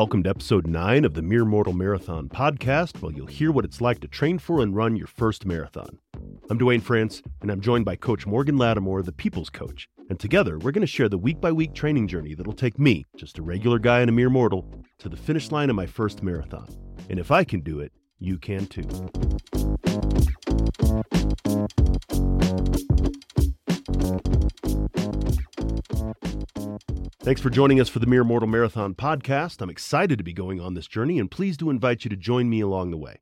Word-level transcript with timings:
Welcome 0.00 0.22
to 0.22 0.30
episode 0.30 0.66
9 0.66 1.04
of 1.04 1.12
the 1.12 1.20
Mere 1.20 1.44
Mortal 1.44 1.74
Marathon 1.74 2.30
podcast, 2.30 3.02
where 3.02 3.12
you'll 3.12 3.26
hear 3.26 3.52
what 3.52 3.66
it's 3.66 3.82
like 3.82 4.00
to 4.00 4.08
train 4.08 4.38
for 4.38 4.62
and 4.62 4.74
run 4.74 4.96
your 4.96 5.06
first 5.06 5.44
marathon. 5.44 5.98
I'm 6.48 6.56
Duane 6.56 6.80
France, 6.80 7.20
and 7.42 7.50
I'm 7.50 7.60
joined 7.60 7.84
by 7.84 7.96
Coach 7.96 8.26
Morgan 8.26 8.56
Lattimore, 8.56 9.02
the 9.02 9.12
People's 9.12 9.50
Coach. 9.50 9.90
And 10.08 10.18
together, 10.18 10.58
we're 10.58 10.70
going 10.70 10.80
to 10.80 10.86
share 10.86 11.10
the 11.10 11.18
week 11.18 11.38
by 11.38 11.52
week 11.52 11.74
training 11.74 12.08
journey 12.08 12.34
that'll 12.34 12.54
take 12.54 12.78
me, 12.78 13.04
just 13.14 13.36
a 13.36 13.42
regular 13.42 13.78
guy 13.78 14.00
and 14.00 14.08
a 14.08 14.12
mere 14.12 14.30
mortal, 14.30 14.72
to 15.00 15.10
the 15.10 15.18
finish 15.18 15.50
line 15.50 15.68
of 15.68 15.76
my 15.76 15.84
first 15.84 16.22
marathon. 16.22 16.66
And 17.10 17.18
if 17.18 17.30
I 17.30 17.44
can 17.44 17.60
do 17.60 17.80
it, 17.80 17.92
you 18.18 18.38
can 18.38 18.64
too. 18.68 18.88
Thanks 27.22 27.42
for 27.42 27.50
joining 27.50 27.78
us 27.78 27.90
for 27.90 27.98
the 27.98 28.06
Mere 28.06 28.24
Mortal 28.24 28.48
Marathon 28.48 28.94
podcast. 28.94 29.60
I'm 29.60 29.68
excited 29.68 30.16
to 30.16 30.24
be 30.24 30.32
going 30.32 30.58
on 30.58 30.72
this 30.72 30.86
journey 30.86 31.18
and 31.18 31.30
pleased 31.30 31.60
to 31.60 31.68
invite 31.68 32.02
you 32.02 32.08
to 32.08 32.16
join 32.16 32.48
me 32.48 32.62
along 32.62 32.90
the 32.90 32.96
way. 32.96 33.16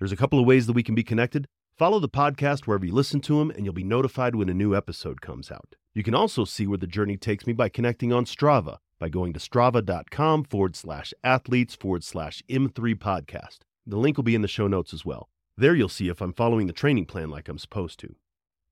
There's 0.00 0.10
a 0.10 0.16
couple 0.16 0.40
of 0.40 0.46
ways 0.46 0.66
that 0.66 0.72
we 0.72 0.82
can 0.82 0.96
be 0.96 1.04
connected. 1.04 1.46
Follow 1.78 2.00
the 2.00 2.08
podcast 2.08 2.66
wherever 2.66 2.84
you 2.84 2.92
listen 2.92 3.20
to 3.20 3.38
them, 3.38 3.52
and 3.52 3.64
you'll 3.64 3.72
be 3.72 3.84
notified 3.84 4.34
when 4.34 4.48
a 4.48 4.54
new 4.54 4.74
episode 4.74 5.20
comes 5.20 5.52
out. 5.52 5.76
You 5.94 6.02
can 6.02 6.12
also 6.12 6.44
see 6.44 6.66
where 6.66 6.76
the 6.76 6.88
journey 6.88 7.16
takes 7.16 7.46
me 7.46 7.52
by 7.52 7.68
connecting 7.68 8.12
on 8.12 8.24
Strava 8.24 8.78
by 8.98 9.08
going 9.08 9.32
to 9.32 9.38
strava.com 9.38 10.42
forward 10.42 10.74
slash 10.74 11.14
athletes 11.22 11.76
forward 11.76 12.02
slash 12.02 12.42
M3 12.50 12.96
podcast. 12.96 13.58
The 13.86 13.96
link 13.96 14.16
will 14.16 14.24
be 14.24 14.34
in 14.34 14.42
the 14.42 14.48
show 14.48 14.66
notes 14.66 14.92
as 14.92 15.04
well. 15.04 15.28
There 15.56 15.76
you'll 15.76 15.88
see 15.88 16.08
if 16.08 16.20
I'm 16.20 16.32
following 16.32 16.66
the 16.66 16.72
training 16.72 17.06
plan 17.06 17.30
like 17.30 17.48
I'm 17.48 17.58
supposed 17.58 18.00
to. 18.00 18.16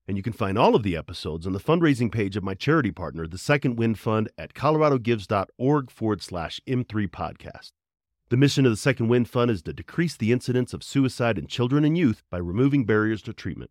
And 0.07 0.17
you 0.17 0.23
can 0.23 0.35
find 0.35 0.59
all 0.59 0.75
of 0.75 0.83
the 0.83 0.97
episodes 0.97 1.47
on 1.47 1.55
the 1.55 1.61
fundraising 1.61 2.13
page 2.13 2.37
of 2.37 2.45
my 2.45 2.55
charity 2.55 2.91
partner, 2.91 3.27
the 3.27 3.39
Second 3.39 3.77
Wind 3.79 3.99
Fund, 3.99 4.29
at 4.37 4.53
coloradogives.org 4.53 5.91
forward 5.91 6.23
slash 6.23 6.61
M3 6.69 7.09
podcast. 7.09 7.73
The 8.29 8.37
mission 8.37 8.67
of 8.67 8.73
the 8.73 8.77
Second 8.77 9.09
Wind 9.09 9.29
Fund 9.29 9.51
is 9.51 9.63
to 9.63 9.73
decrease 9.73 10.17
the 10.17 10.33
incidence 10.33 10.75
of 10.75 10.83
suicide 10.83 11.39
in 11.39 11.47
children 11.47 11.85
and 11.85 11.97
youth 11.97 12.23
by 12.31 12.39
removing 12.39 12.85
barriers 12.85 13.23
to 13.23 13.33
treatment. 13.33 13.71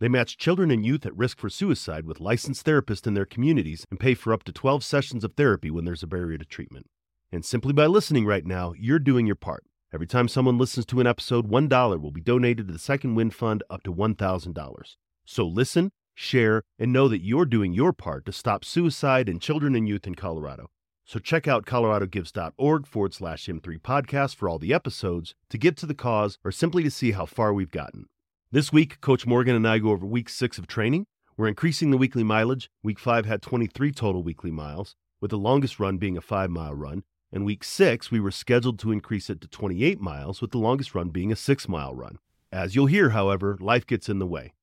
They 0.00 0.08
match 0.08 0.38
children 0.38 0.70
and 0.70 0.84
youth 0.84 1.06
at 1.06 1.16
risk 1.16 1.38
for 1.38 1.50
suicide 1.50 2.06
with 2.06 2.20
licensed 2.20 2.64
therapists 2.66 3.06
in 3.06 3.14
their 3.14 3.26
communities 3.26 3.86
and 3.90 4.00
pay 4.00 4.14
for 4.14 4.32
up 4.32 4.42
to 4.44 4.52
12 4.52 4.82
sessions 4.82 5.24
of 5.24 5.34
therapy 5.34 5.70
when 5.70 5.84
there's 5.84 6.02
a 6.02 6.06
barrier 6.06 6.38
to 6.38 6.44
treatment. 6.44 6.86
And 7.30 7.44
simply 7.44 7.72
by 7.72 7.86
listening 7.86 8.26
right 8.26 8.44
now, 8.44 8.72
you're 8.78 8.98
doing 8.98 9.26
your 9.26 9.36
part. 9.36 9.64
Every 9.92 10.06
time 10.06 10.28
someone 10.28 10.58
listens 10.58 10.86
to 10.86 11.00
an 11.00 11.06
episode, 11.06 11.50
$1 11.50 12.00
will 12.00 12.10
be 12.10 12.20
donated 12.20 12.66
to 12.66 12.72
the 12.72 12.78
Second 12.78 13.14
Wind 13.14 13.34
Fund 13.34 13.62
up 13.68 13.82
to 13.82 13.94
$1,000. 13.94 14.96
So 15.30 15.46
listen, 15.46 15.92
share, 16.12 16.64
and 16.76 16.92
know 16.92 17.06
that 17.06 17.22
you're 17.22 17.44
doing 17.44 17.72
your 17.72 17.92
part 17.92 18.26
to 18.26 18.32
stop 18.32 18.64
suicide 18.64 19.28
in 19.28 19.38
children 19.38 19.76
and 19.76 19.86
youth 19.86 20.04
in 20.04 20.16
Colorado. 20.16 20.70
So 21.04 21.20
check 21.20 21.46
out 21.46 21.66
coloradogives.org 21.66 22.84
forward 22.84 23.14
slash 23.14 23.46
M3 23.46 23.80
podcast 23.80 24.34
for 24.34 24.48
all 24.48 24.58
the 24.58 24.74
episodes, 24.74 25.36
to 25.50 25.56
give 25.56 25.76
to 25.76 25.86
the 25.86 25.94
cause, 25.94 26.36
or 26.44 26.50
simply 26.50 26.82
to 26.82 26.90
see 26.90 27.12
how 27.12 27.26
far 27.26 27.54
we've 27.54 27.70
gotten. 27.70 28.06
This 28.50 28.72
week, 28.72 29.00
Coach 29.00 29.24
Morgan 29.24 29.54
and 29.54 29.68
I 29.68 29.78
go 29.78 29.90
over 29.90 30.04
week 30.04 30.28
six 30.28 30.58
of 30.58 30.66
training. 30.66 31.06
We're 31.36 31.46
increasing 31.46 31.92
the 31.92 31.96
weekly 31.96 32.24
mileage. 32.24 32.68
Week 32.82 32.98
five 32.98 33.24
had 33.24 33.40
23 33.40 33.92
total 33.92 34.24
weekly 34.24 34.50
miles, 34.50 34.96
with 35.20 35.30
the 35.30 35.38
longest 35.38 35.78
run 35.78 35.96
being 35.96 36.16
a 36.16 36.20
five 36.20 36.50
mile 36.50 36.74
run. 36.74 37.04
And 37.30 37.44
week 37.44 37.62
six, 37.62 38.10
we 38.10 38.18
were 38.18 38.32
scheduled 38.32 38.80
to 38.80 38.90
increase 38.90 39.30
it 39.30 39.40
to 39.42 39.46
28 39.46 40.00
miles, 40.00 40.40
with 40.40 40.50
the 40.50 40.58
longest 40.58 40.92
run 40.92 41.10
being 41.10 41.30
a 41.30 41.36
six 41.36 41.68
mile 41.68 41.94
run. 41.94 42.18
As 42.50 42.74
you'll 42.74 42.86
hear, 42.86 43.10
however, 43.10 43.56
life 43.60 43.86
gets 43.86 44.08
in 44.08 44.18
the 44.18 44.26
way. 44.26 44.54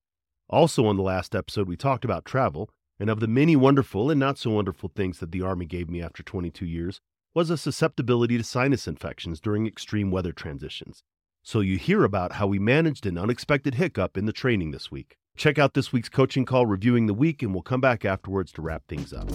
Also, 0.50 0.86
on 0.86 0.96
the 0.96 1.02
last 1.02 1.34
episode, 1.34 1.68
we 1.68 1.76
talked 1.76 2.06
about 2.06 2.24
travel, 2.24 2.70
and 2.98 3.10
of 3.10 3.20
the 3.20 3.28
many 3.28 3.54
wonderful 3.54 4.10
and 4.10 4.18
not 4.18 4.38
so 4.38 4.50
wonderful 4.50 4.90
things 4.94 5.18
that 5.18 5.30
the 5.30 5.42
Army 5.42 5.66
gave 5.66 5.90
me 5.90 6.00
after 6.00 6.22
22 6.22 6.64
years 6.64 7.00
was 7.34 7.50
a 7.50 7.58
susceptibility 7.58 8.38
to 8.38 8.42
sinus 8.42 8.88
infections 8.88 9.40
during 9.40 9.66
extreme 9.66 10.10
weather 10.10 10.32
transitions. 10.32 11.02
So 11.42 11.60
you 11.60 11.76
hear 11.76 12.02
about 12.02 12.32
how 12.32 12.46
we 12.46 12.58
managed 12.58 13.04
an 13.04 13.18
unexpected 13.18 13.74
hiccup 13.74 14.16
in 14.16 14.24
the 14.24 14.32
training 14.32 14.70
this 14.70 14.90
week. 14.90 15.16
Check 15.36 15.58
out 15.58 15.74
this 15.74 15.92
week's 15.92 16.08
coaching 16.08 16.46
call 16.46 16.64
reviewing 16.64 17.06
the 17.06 17.14
week, 17.14 17.42
and 17.42 17.52
we'll 17.52 17.62
come 17.62 17.82
back 17.82 18.06
afterwards 18.06 18.50
to 18.52 18.62
wrap 18.62 18.84
things 18.88 19.12
up. 19.12 19.28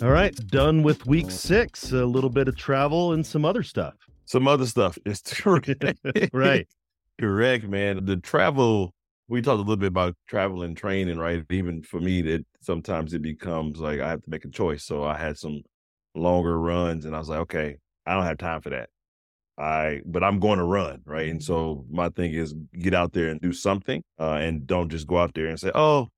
All 0.00 0.10
right, 0.10 0.34
done 0.46 0.84
with 0.84 1.06
week 1.06 1.30
six. 1.30 1.90
A 1.90 2.06
little 2.06 2.30
bit 2.30 2.46
of 2.46 2.56
travel 2.56 3.14
and 3.14 3.26
some 3.26 3.44
other 3.44 3.64
stuff. 3.64 3.94
Some 4.26 4.46
other 4.46 4.66
stuff. 4.66 4.96
It's 5.06 5.40
correct. 5.40 5.84
right. 6.32 6.68
correct, 7.20 7.64
man. 7.64 8.04
The 8.04 8.18
travel, 8.18 8.94
we 9.28 9.42
talked 9.42 9.56
a 9.56 9.62
little 9.62 9.76
bit 9.76 9.88
about 9.88 10.14
travel 10.28 10.62
and 10.62 10.76
training, 10.76 11.18
right? 11.18 11.42
Even 11.50 11.82
for 11.82 12.00
me, 12.00 12.22
that 12.22 12.46
sometimes 12.60 13.12
it 13.12 13.22
becomes 13.22 13.80
like 13.80 13.98
I 13.98 14.08
have 14.08 14.22
to 14.22 14.30
make 14.30 14.44
a 14.44 14.50
choice. 14.50 14.84
So 14.84 15.02
I 15.02 15.16
had 15.18 15.36
some 15.36 15.62
longer 16.14 16.60
runs 16.60 17.04
and 17.04 17.16
I 17.16 17.18
was 17.18 17.28
like, 17.28 17.40
okay, 17.40 17.78
I 18.06 18.14
don't 18.14 18.24
have 18.24 18.38
time 18.38 18.60
for 18.60 18.70
that. 18.70 18.90
I, 19.58 20.00
but 20.06 20.22
I'm 20.22 20.38
going 20.38 20.58
to 20.58 20.64
run, 20.64 21.02
right? 21.04 21.28
And 21.28 21.42
so 21.42 21.84
my 21.90 22.10
thing 22.10 22.32
is 22.32 22.54
get 22.78 22.94
out 22.94 23.12
there 23.12 23.28
and 23.28 23.40
do 23.40 23.52
something, 23.52 24.02
uh, 24.18 24.34
and 24.34 24.66
don't 24.66 24.88
just 24.88 25.06
go 25.06 25.18
out 25.18 25.34
there 25.34 25.46
and 25.46 25.58
say, 25.58 25.72
oh, 25.74 26.08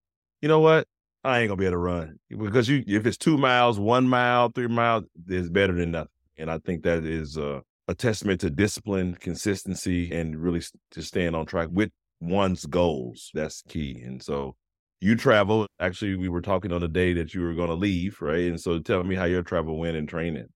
you 0.43 0.49
know 0.49 0.61
what? 0.61 0.87
I 1.23 1.41
ain't 1.41 1.49
gonna 1.49 1.59
be 1.59 1.67
able 1.67 1.73
to 1.73 1.79
run 1.79 2.19
because 2.31 2.69
you 2.69 2.83
if 2.87 3.05
it's 3.07 3.19
two 3.19 3.37
miles, 3.37 3.79
one 3.79 4.09
mile, 4.09 4.51
three 4.55 4.69
miles, 4.69 5.05
it's 5.29 5.51
better 5.51 5.75
than 5.75 5.91
nothing. 5.91 6.09
And 6.39 6.51
I 6.51 6.59
think 6.59 6.83
that 6.85 7.05
is 7.05 7.37
uh, 7.37 7.61
a 7.89 7.95
testament 7.95 8.41
to 8.41 8.49
discipline, 8.49 9.17
consistency, 9.17 10.11
and 10.13 10.37
really 10.37 10.63
to 10.93 11.03
staying 11.03 11.35
on 11.35 11.45
track 11.45 11.69
with 11.71 11.91
one's 12.21 12.65
goals. 12.65 13.31
That's 13.35 13.63
key. 13.69 14.01
And 14.03 14.23
so 14.23 14.57
you 15.01 15.15
travel. 15.15 15.67
Actually, 15.79 16.17
we 16.17 16.31
were 16.31 16.41
talking 16.41 16.73
on 16.73 16.81
the 16.81 16.89
day 16.89 17.13
that 17.15 17.35
you 17.35 17.43
were 17.43 17.55
going 17.55 17.69
to 17.69 17.75
leave, 17.75 18.21
right? 18.23 18.49
And 18.49 18.61
so 18.61 18.79
tell 18.79 19.03
me 19.05 19.15
how 19.15 19.25
your 19.25 19.43
travel 19.43 19.79
went 19.79 19.97
and 19.97 20.09
training. 20.09 20.47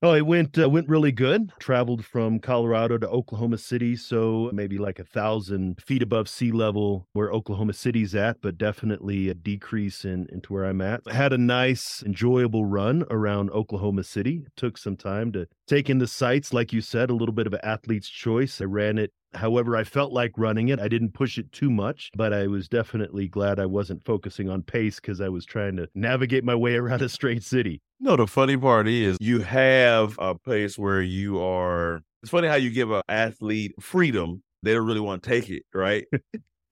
Oh, 0.00 0.14
it 0.14 0.26
went 0.26 0.56
uh, 0.56 0.70
went 0.70 0.88
really 0.88 1.10
good. 1.10 1.50
Traveled 1.58 2.04
from 2.04 2.38
Colorado 2.38 2.98
to 2.98 3.08
Oklahoma 3.08 3.58
City, 3.58 3.96
so 3.96 4.48
maybe 4.52 4.78
like 4.78 5.00
a 5.00 5.04
thousand 5.04 5.82
feet 5.82 6.02
above 6.02 6.28
sea 6.28 6.52
level 6.52 7.08
where 7.14 7.32
Oklahoma 7.32 7.72
City's 7.72 8.14
at, 8.14 8.40
but 8.40 8.56
definitely 8.56 9.28
a 9.28 9.34
decrease 9.34 10.04
in 10.04 10.28
into 10.30 10.52
where 10.52 10.66
I'm 10.66 10.80
at. 10.80 11.04
Had 11.10 11.32
a 11.32 11.38
nice, 11.38 12.00
enjoyable 12.06 12.64
run 12.64 13.06
around 13.10 13.50
Oklahoma 13.50 14.04
City. 14.04 14.44
It 14.46 14.52
took 14.54 14.78
some 14.78 14.96
time 14.96 15.32
to 15.32 15.48
take 15.66 15.90
in 15.90 15.98
the 15.98 16.06
sights, 16.06 16.52
like 16.52 16.72
you 16.72 16.80
said, 16.80 17.10
a 17.10 17.14
little 17.14 17.34
bit 17.34 17.48
of 17.48 17.54
an 17.54 17.60
athlete's 17.64 18.08
choice. 18.08 18.60
I 18.60 18.66
ran 18.66 18.98
it 18.98 19.12
However, 19.34 19.76
I 19.76 19.84
felt 19.84 20.12
like 20.12 20.32
running 20.38 20.68
it. 20.68 20.80
I 20.80 20.88
didn't 20.88 21.12
push 21.12 21.36
it 21.36 21.52
too 21.52 21.70
much, 21.70 22.10
but 22.16 22.32
I 22.32 22.46
was 22.46 22.66
definitely 22.66 23.28
glad 23.28 23.60
I 23.60 23.66
wasn't 23.66 24.04
focusing 24.04 24.48
on 24.48 24.62
pace 24.62 25.00
because 25.00 25.20
I 25.20 25.28
was 25.28 25.44
trying 25.44 25.76
to 25.76 25.88
navigate 25.94 26.44
my 26.44 26.54
way 26.54 26.74
around 26.76 27.02
a 27.02 27.08
straight 27.08 27.42
city. 27.42 27.82
No, 28.00 28.16
the 28.16 28.26
funny 28.26 28.56
part 28.56 28.86
is 28.88 29.16
you 29.20 29.40
have 29.40 30.16
a 30.18 30.34
place 30.34 30.78
where 30.78 31.02
you 31.02 31.40
are. 31.40 32.02
It's 32.22 32.30
funny 32.30 32.48
how 32.48 32.54
you 32.54 32.70
give 32.70 32.90
an 32.90 33.02
athlete 33.08 33.74
freedom. 33.80 34.42
They 34.62 34.74
don't 34.74 34.86
really 34.86 35.00
want 35.00 35.22
to 35.22 35.28
take 35.28 35.50
it, 35.50 35.64
right? 35.74 36.06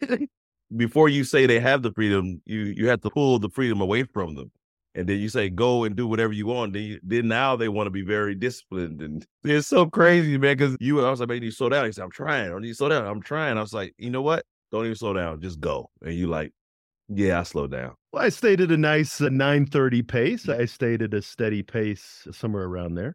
Before 0.76 1.08
you 1.08 1.24
say 1.24 1.46
they 1.46 1.60
have 1.60 1.82
the 1.82 1.92
freedom, 1.92 2.42
you 2.44 2.60
you 2.76 2.88
have 2.88 3.00
to 3.02 3.10
pull 3.10 3.38
the 3.38 3.48
freedom 3.48 3.80
away 3.80 4.04
from 4.04 4.34
them 4.34 4.50
and 4.96 5.06
then 5.06 5.18
you 5.18 5.28
say 5.28 5.50
go 5.50 5.84
and 5.84 5.94
do 5.94 6.06
whatever 6.06 6.32
you 6.32 6.46
want. 6.46 6.72
Then, 6.72 6.82
you, 6.82 7.00
then 7.02 7.28
now 7.28 7.54
they 7.54 7.68
want 7.68 7.86
to 7.86 7.90
be 7.90 8.02
very 8.02 8.34
disciplined, 8.34 9.02
and 9.02 9.24
it's 9.44 9.68
so 9.68 9.86
crazy, 9.86 10.38
man. 10.38 10.56
Because 10.56 10.76
you, 10.80 11.04
I 11.04 11.10
was 11.10 11.20
like, 11.20 11.28
man, 11.28 11.42
you 11.42 11.50
slow 11.50 11.68
down. 11.68 11.84
He 11.84 11.92
said, 11.92 12.02
I'm 12.02 12.10
trying. 12.10 12.52
I 12.52 12.58
need 12.58 12.68
to 12.68 12.74
slow 12.74 12.88
down. 12.88 13.06
I'm 13.06 13.20
trying. 13.20 13.58
I 13.58 13.60
was 13.60 13.74
like, 13.74 13.94
you 13.98 14.10
know 14.10 14.22
what? 14.22 14.44
Don't 14.72 14.86
even 14.86 14.96
slow 14.96 15.12
down. 15.12 15.40
Just 15.40 15.60
go. 15.60 15.90
And 16.02 16.14
you 16.14 16.26
like, 16.28 16.52
yeah, 17.08 17.38
I 17.38 17.42
slow 17.42 17.66
down. 17.66 17.94
Well, 18.16 18.24
I 18.24 18.30
stayed 18.30 18.62
at 18.62 18.70
a 18.70 18.78
nice 18.78 19.20
uh, 19.20 19.28
930 19.28 20.00
pace. 20.00 20.46
Mm. 20.46 20.58
I 20.58 20.64
stayed 20.64 21.02
at 21.02 21.12
a 21.12 21.20
steady 21.20 21.62
pace 21.62 22.24
uh, 22.26 22.32
somewhere 22.32 22.64
around 22.64 22.94
there. 22.94 23.14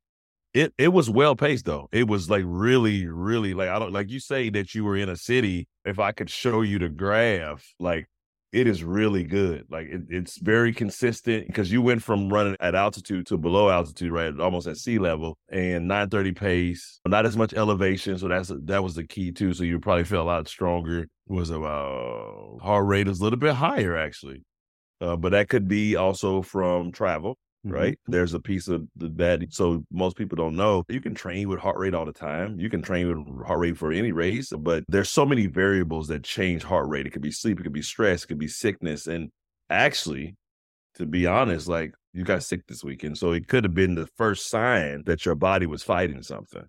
It 0.54 0.76
it 0.78 0.90
was 0.90 1.10
well 1.10 1.36
paced 1.36 1.66
though. 1.66 1.90
It 1.92 2.08
was 2.08 2.30
like 2.30 2.44
really, 2.46 3.08
really 3.08 3.56
like 3.56 3.70
I 3.70 3.80
don't 3.80 3.94
like 3.94 4.12
you 4.12 4.20
say 4.20 4.52
that 4.52 4.76
you 4.76 4.84
were 4.84 4.96
in 4.96 5.10
a 5.10 5.16
city. 5.16 5.68
If 5.86 5.98
I 5.98 6.12
could 6.12 6.30
show 6.30 6.62
you 6.62 6.78
the 6.78 6.88
graph, 6.88 7.66
like 7.80 8.06
it 8.52 8.68
is 8.68 8.84
really 8.84 9.24
good. 9.24 9.66
Like 9.72 9.88
it, 9.88 10.04
it's 10.10 10.38
very 10.38 10.72
consistent 10.72 11.48
because 11.48 11.72
you 11.72 11.82
went 11.82 12.04
from 12.04 12.32
running 12.32 12.56
at 12.60 12.76
altitude 12.76 13.26
to 13.26 13.40
below 13.40 13.72
altitude, 13.72 14.12
right? 14.12 14.40
Almost 14.40 14.68
at 14.68 14.78
sea 14.78 15.00
level 15.00 15.36
and 15.50 15.88
930 15.88 16.34
pace, 16.34 17.00
not 17.08 17.26
as 17.26 17.36
much 17.36 17.56
elevation. 17.56 18.20
So 18.20 18.28
that's, 18.28 18.52
that 18.66 18.84
was 18.84 18.94
the 18.94 19.04
key 19.04 19.32
too. 19.32 19.56
So 19.56 19.64
you 19.64 19.80
probably 19.80 20.04
feel 20.04 20.22
a 20.22 20.24
lot 20.24 20.48
stronger. 20.48 21.08
Was 21.26 21.50
uh, 21.50 21.56
about 21.56 22.60
heart 22.62 22.86
rate 22.86 23.08
is 23.08 23.20
a 23.20 23.24
little 23.24 23.40
bit 23.40 23.56
higher 23.56 23.98
actually. 23.98 24.44
Uh, 25.02 25.16
but 25.16 25.32
that 25.32 25.50
could 25.50 25.68
be 25.68 25.96
also 25.96 26.42
from 26.42 26.92
travel. 26.92 27.38
Mm-hmm. 27.66 27.76
right? 27.76 28.00
There's 28.08 28.34
a 28.34 28.40
piece 28.40 28.68
of 28.68 28.88
that. 28.96 29.46
So 29.52 29.84
most 29.92 30.18
people 30.18 30.36
don't 30.36 30.56
know 30.56 30.84
you 30.90 31.00
can 31.00 31.14
train 31.14 31.48
with 31.48 31.60
heart 31.60 31.78
rate 31.78 31.94
all 31.94 32.06
the 32.06 32.12
time. 32.12 32.60
You 32.60 32.72
can 32.72 32.82
train 32.82 33.08
with 33.08 33.46
heart 33.46 33.60
rate 33.60 33.78
for 33.78 33.92
any 33.92 34.12
race, 34.12 34.52
but 34.58 34.84
there's 34.88 35.12
so 35.12 35.28
many 35.28 35.46
variables 35.46 36.08
that 36.08 36.24
change 36.24 36.64
heart 36.64 36.90
rate. 36.90 37.06
It 37.06 37.12
could 37.12 37.22
be 37.22 37.32
sleep, 37.32 37.60
it 37.60 37.64
could 37.64 37.72
be 37.72 37.84
stress, 37.84 38.24
it 38.24 38.28
could 38.28 38.40
be 38.40 38.48
sickness. 38.48 39.06
And 39.06 39.30
actually, 39.70 40.36
to 40.96 41.06
be 41.06 41.28
honest, 41.28 41.68
like 41.68 41.94
you 42.14 42.24
got 42.24 42.44
sick 42.44 42.62
this 42.68 42.84
weekend. 42.84 43.20
So 43.20 43.32
it 43.32 43.48
could 43.48 43.64
have 43.64 43.76
been 43.76 43.94
the 43.94 44.08
first 44.18 44.50
sign 44.50 45.04
that 45.06 45.26
your 45.26 45.36
body 45.36 45.68
was 45.68 45.84
fighting 45.84 46.24
something. 46.24 46.64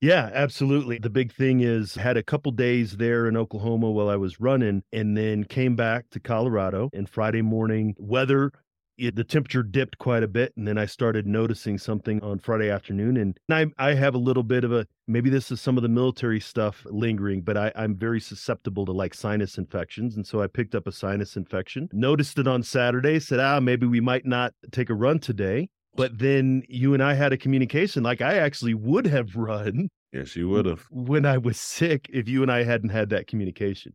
Yeah, 0.00 0.30
absolutely. 0.32 0.98
The 0.98 1.10
big 1.10 1.30
thing 1.32 1.60
is 1.60 1.94
had 1.94 2.16
a 2.16 2.22
couple 2.22 2.52
days 2.52 2.96
there 2.96 3.28
in 3.28 3.36
Oklahoma 3.36 3.90
while 3.90 4.08
I 4.08 4.16
was 4.16 4.40
running 4.40 4.82
and 4.92 5.14
then 5.16 5.44
came 5.44 5.76
back 5.76 6.08
to 6.10 6.20
Colorado 6.20 6.88
and 6.94 7.08
Friday 7.08 7.42
morning 7.42 7.94
weather 7.98 8.52
it, 8.96 9.16
the 9.16 9.24
temperature 9.24 9.62
dipped 9.62 9.96
quite 9.98 10.22
a 10.22 10.28
bit 10.28 10.52
and 10.56 10.66
then 10.68 10.76
I 10.78 10.84
started 10.86 11.26
noticing 11.26 11.78
something 11.78 12.22
on 12.22 12.38
Friday 12.38 12.70
afternoon 12.70 13.16
and 13.16 13.38
I 13.50 13.66
I 13.78 13.94
have 13.94 14.14
a 14.14 14.18
little 14.18 14.42
bit 14.42 14.64
of 14.64 14.72
a 14.72 14.86
maybe 15.06 15.30
this 15.30 15.50
is 15.50 15.60
some 15.60 15.76
of 15.76 15.82
the 15.82 15.88
military 15.88 16.40
stuff 16.40 16.84
lingering 16.90 17.40
but 17.42 17.56
I 17.56 17.72
I'm 17.76 17.94
very 17.96 18.20
susceptible 18.20 18.84
to 18.86 18.92
like 18.92 19.14
sinus 19.14 19.58
infections 19.58 20.16
and 20.16 20.26
so 20.26 20.42
I 20.42 20.46
picked 20.48 20.74
up 20.74 20.86
a 20.86 20.92
sinus 20.92 21.36
infection 21.36 21.88
noticed 21.92 22.38
it 22.38 22.46
on 22.46 22.62
Saturday 22.62 23.20
said 23.20 23.40
ah 23.40 23.60
maybe 23.60 23.86
we 23.86 24.00
might 24.00 24.26
not 24.26 24.52
take 24.70 24.90
a 24.90 24.94
run 24.94 25.18
today 25.18 25.68
but 25.94 26.18
then 26.18 26.62
you 26.68 26.94
and 26.94 27.02
I 27.02 27.14
had 27.14 27.32
a 27.32 27.36
communication 27.36 28.02
like 28.02 28.20
I 28.20 28.38
actually 28.38 28.74
would 28.74 29.06
have 29.06 29.36
run. 29.36 29.88
Yes, 30.12 30.34
you 30.34 30.48
would 30.48 30.66
have. 30.66 30.86
When 30.90 31.24
I 31.24 31.38
was 31.38 31.58
sick, 31.58 32.08
if 32.12 32.28
you 32.28 32.42
and 32.42 32.50
I 32.50 32.64
hadn't 32.64 32.90
had 32.90 33.10
that 33.10 33.26
communication. 33.26 33.92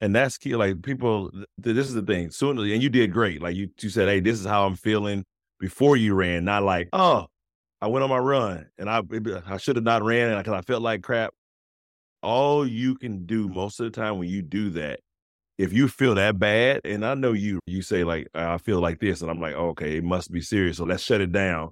And 0.00 0.14
that's 0.14 0.36
key. 0.36 0.56
Like 0.56 0.82
people, 0.82 1.30
th- 1.30 1.46
this 1.76 1.86
is 1.86 1.94
the 1.94 2.02
thing. 2.02 2.30
Soon, 2.30 2.58
and 2.58 2.82
you 2.82 2.88
did 2.88 3.12
great. 3.12 3.40
Like 3.40 3.54
you, 3.54 3.68
you 3.80 3.88
said, 3.88 4.08
"Hey, 4.08 4.20
this 4.20 4.38
is 4.38 4.46
how 4.46 4.66
I'm 4.66 4.76
feeling." 4.76 5.24
Before 5.60 5.96
you 5.96 6.14
ran, 6.14 6.44
not 6.44 6.64
like, 6.64 6.88
"Oh, 6.92 7.26
I 7.80 7.86
went 7.86 8.02
on 8.02 8.10
my 8.10 8.18
run 8.18 8.66
and 8.78 8.90
I 8.90 9.00
I 9.46 9.56
should 9.58 9.76
have 9.76 9.84
not 9.84 10.02
ran 10.02 10.36
because 10.36 10.54
I 10.54 10.62
felt 10.62 10.82
like 10.82 11.02
crap." 11.02 11.32
All 12.22 12.66
you 12.66 12.96
can 12.96 13.26
do 13.26 13.48
most 13.48 13.80
of 13.80 13.84
the 13.84 14.00
time 14.00 14.18
when 14.18 14.28
you 14.28 14.42
do 14.42 14.70
that 14.70 15.00
if 15.62 15.72
you 15.72 15.86
feel 15.86 16.16
that 16.16 16.40
bad, 16.40 16.80
and 16.84 17.06
I 17.06 17.14
know 17.14 17.32
you, 17.32 17.60
you 17.66 17.82
say 17.82 18.02
like, 18.02 18.26
I 18.34 18.58
feel 18.58 18.80
like 18.80 18.98
this, 18.98 19.22
and 19.22 19.30
I'm 19.30 19.40
like, 19.40 19.54
oh, 19.54 19.68
okay, 19.68 19.96
it 19.96 20.04
must 20.04 20.32
be 20.32 20.40
serious. 20.40 20.78
So 20.78 20.84
let's 20.84 21.04
shut 21.04 21.20
it 21.20 21.30
down 21.30 21.70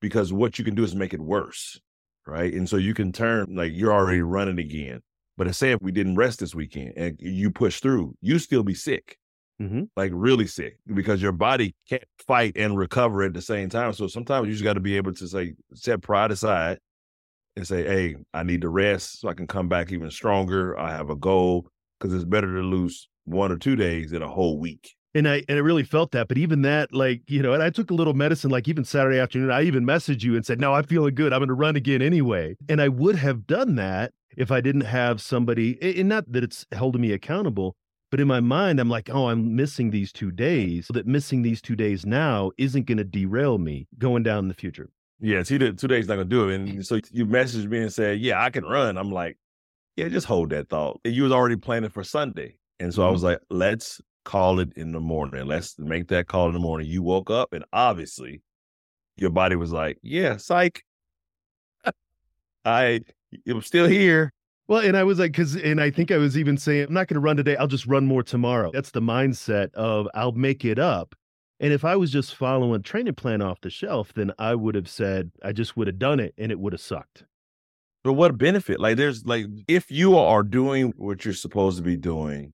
because 0.00 0.32
what 0.32 0.58
you 0.58 0.64
can 0.64 0.74
do 0.74 0.82
is 0.82 0.94
make 0.94 1.12
it 1.12 1.20
worse. 1.20 1.78
Right. 2.26 2.52
And 2.52 2.68
so 2.68 2.76
you 2.76 2.92
can 2.92 3.12
turn 3.12 3.54
like 3.54 3.72
you're 3.74 3.92
already 3.92 4.22
running 4.22 4.58
again. 4.58 5.00
But 5.36 5.54
say 5.54 5.72
if 5.72 5.80
we 5.80 5.92
didn't 5.92 6.16
rest 6.16 6.40
this 6.40 6.54
weekend 6.54 6.94
and 6.96 7.16
you 7.20 7.50
push 7.50 7.80
through, 7.80 8.14
you 8.20 8.38
still 8.38 8.62
be 8.62 8.74
sick, 8.74 9.16
mm-hmm. 9.60 9.84
like 9.96 10.10
really 10.14 10.46
sick, 10.46 10.78
because 10.92 11.22
your 11.22 11.32
body 11.32 11.74
can't 11.88 12.04
fight 12.26 12.54
and 12.56 12.76
recover 12.76 13.22
at 13.22 13.34
the 13.34 13.40
same 13.40 13.68
time. 13.68 13.92
So 13.92 14.08
sometimes 14.08 14.46
you 14.46 14.52
just 14.52 14.64
got 14.64 14.74
to 14.74 14.80
be 14.80 14.96
able 14.96 15.14
to 15.14 15.28
say, 15.28 15.54
set 15.74 16.02
pride 16.02 16.30
aside 16.30 16.80
and 17.56 17.66
say, 17.66 17.84
hey, 17.84 18.16
I 18.34 18.42
need 18.42 18.60
to 18.62 18.68
rest 18.68 19.20
so 19.20 19.28
I 19.28 19.34
can 19.34 19.46
come 19.46 19.68
back 19.68 19.92
even 19.92 20.10
stronger. 20.10 20.78
I 20.78 20.90
have 20.90 21.08
a 21.08 21.16
goal 21.16 21.66
because 21.98 22.14
it's 22.14 22.24
better 22.24 22.54
to 22.56 22.62
lose 22.62 23.08
one 23.28 23.52
or 23.52 23.56
two 23.56 23.76
days 23.76 24.12
in 24.12 24.22
a 24.22 24.28
whole 24.28 24.58
week. 24.58 24.94
And 25.14 25.26
I 25.28 25.42
and 25.48 25.56
I 25.56 25.60
really 25.60 25.84
felt 25.84 26.12
that. 26.12 26.28
But 26.28 26.38
even 26.38 26.62
that, 26.62 26.92
like, 26.92 27.22
you 27.26 27.42
know, 27.42 27.52
and 27.54 27.62
I 27.62 27.70
took 27.70 27.90
a 27.90 27.94
little 27.94 28.14
medicine, 28.14 28.50
like 28.50 28.68
even 28.68 28.84
Saturday 28.84 29.18
afternoon, 29.18 29.50
I 29.50 29.62
even 29.62 29.84
messaged 29.84 30.22
you 30.22 30.36
and 30.36 30.44
said, 30.44 30.60
No, 30.60 30.74
I'm 30.74 30.84
feeling 30.84 31.14
good. 31.14 31.32
I'm 31.32 31.40
gonna 31.40 31.54
run 31.54 31.76
again 31.76 32.02
anyway. 32.02 32.56
And 32.68 32.80
I 32.80 32.88
would 32.88 33.16
have 33.16 33.46
done 33.46 33.76
that 33.76 34.12
if 34.36 34.52
I 34.52 34.60
didn't 34.60 34.82
have 34.82 35.20
somebody 35.20 35.78
and 35.82 36.08
not 36.08 36.30
that 36.30 36.44
it's 36.44 36.66
holding 36.76 37.00
me 37.00 37.12
accountable, 37.12 37.74
but 38.10 38.20
in 38.20 38.28
my 38.28 38.40
mind, 38.40 38.80
I'm 38.80 38.88
like, 38.88 39.10
oh, 39.10 39.28
I'm 39.28 39.54
missing 39.54 39.90
these 39.90 40.12
two 40.12 40.30
days. 40.30 40.86
So 40.86 40.94
that 40.94 41.06
missing 41.06 41.42
these 41.42 41.60
two 41.60 41.76
days 41.76 42.06
now 42.06 42.52
isn't 42.56 42.86
going 42.86 42.98
to 42.98 43.04
derail 43.04 43.58
me 43.58 43.86
going 43.98 44.22
down 44.22 44.40
in 44.40 44.48
the 44.48 44.54
future. 44.54 44.88
Yeah, 45.20 45.42
two, 45.42 45.72
two 45.72 45.88
days 45.88 46.08
not 46.08 46.14
going 46.14 46.28
to 46.28 46.36
do 46.36 46.48
it. 46.48 46.54
And 46.54 46.86
so 46.86 47.00
you 47.10 47.26
messaged 47.26 47.68
me 47.68 47.80
and 47.80 47.92
said, 47.92 48.20
yeah, 48.20 48.42
I 48.42 48.50
can 48.50 48.64
run. 48.64 48.96
I'm 48.96 49.10
like, 49.10 49.36
yeah, 49.96 50.08
just 50.08 50.26
hold 50.26 50.50
that 50.50 50.68
thought. 50.68 51.00
You 51.04 51.24
was 51.24 51.32
already 51.32 51.56
planning 51.56 51.90
for 51.90 52.04
Sunday. 52.04 52.57
And 52.80 52.92
so 52.92 53.00
mm-hmm. 53.00 53.08
I 53.08 53.12
was 53.12 53.22
like, 53.22 53.40
let's 53.50 54.00
call 54.24 54.60
it 54.60 54.72
in 54.76 54.92
the 54.92 55.00
morning. 55.00 55.46
Let's 55.46 55.78
make 55.78 56.08
that 56.08 56.28
call 56.28 56.48
in 56.48 56.52
the 56.52 56.60
morning. 56.60 56.86
You 56.86 57.02
woke 57.02 57.30
up 57.30 57.52
and 57.52 57.64
obviously 57.72 58.42
your 59.16 59.30
body 59.30 59.56
was 59.56 59.72
like, 59.72 59.98
yeah, 60.02 60.36
psych. 60.36 60.84
I 62.64 63.00
am 63.46 63.62
still 63.62 63.86
here. 63.86 64.32
Well, 64.68 64.82
and 64.82 64.96
I 64.98 65.04
was 65.04 65.18
like, 65.18 65.32
because, 65.32 65.56
and 65.56 65.80
I 65.80 65.90
think 65.90 66.10
I 66.10 66.18
was 66.18 66.36
even 66.36 66.58
saying, 66.58 66.88
I'm 66.88 66.94
not 66.94 67.08
going 67.08 67.14
to 67.14 67.20
run 67.20 67.38
today. 67.38 67.56
I'll 67.56 67.66
just 67.66 67.86
run 67.86 68.06
more 68.06 68.22
tomorrow. 68.22 68.70
That's 68.70 68.90
the 68.90 69.00
mindset 69.00 69.72
of 69.72 70.08
I'll 70.14 70.32
make 70.32 70.64
it 70.64 70.78
up. 70.78 71.14
And 71.58 71.72
if 71.72 71.84
I 71.84 71.96
was 71.96 72.12
just 72.12 72.36
following 72.36 72.78
a 72.78 72.82
training 72.82 73.14
plan 73.14 73.40
off 73.40 73.62
the 73.62 73.70
shelf, 73.70 74.12
then 74.14 74.30
I 74.38 74.54
would 74.54 74.74
have 74.74 74.88
said, 74.88 75.32
I 75.42 75.52
just 75.52 75.76
would 75.76 75.86
have 75.86 75.98
done 75.98 76.20
it 76.20 76.34
and 76.36 76.52
it 76.52 76.60
would 76.60 76.74
have 76.74 76.82
sucked. 76.82 77.24
But 78.04 78.12
what 78.12 78.38
benefit? 78.38 78.78
Like, 78.78 78.96
there's 78.96 79.24
like, 79.24 79.46
if 79.66 79.90
you 79.90 80.16
are 80.18 80.42
doing 80.42 80.92
what 80.96 81.24
you're 81.24 81.34
supposed 81.34 81.78
to 81.78 81.82
be 81.82 81.96
doing, 81.96 82.52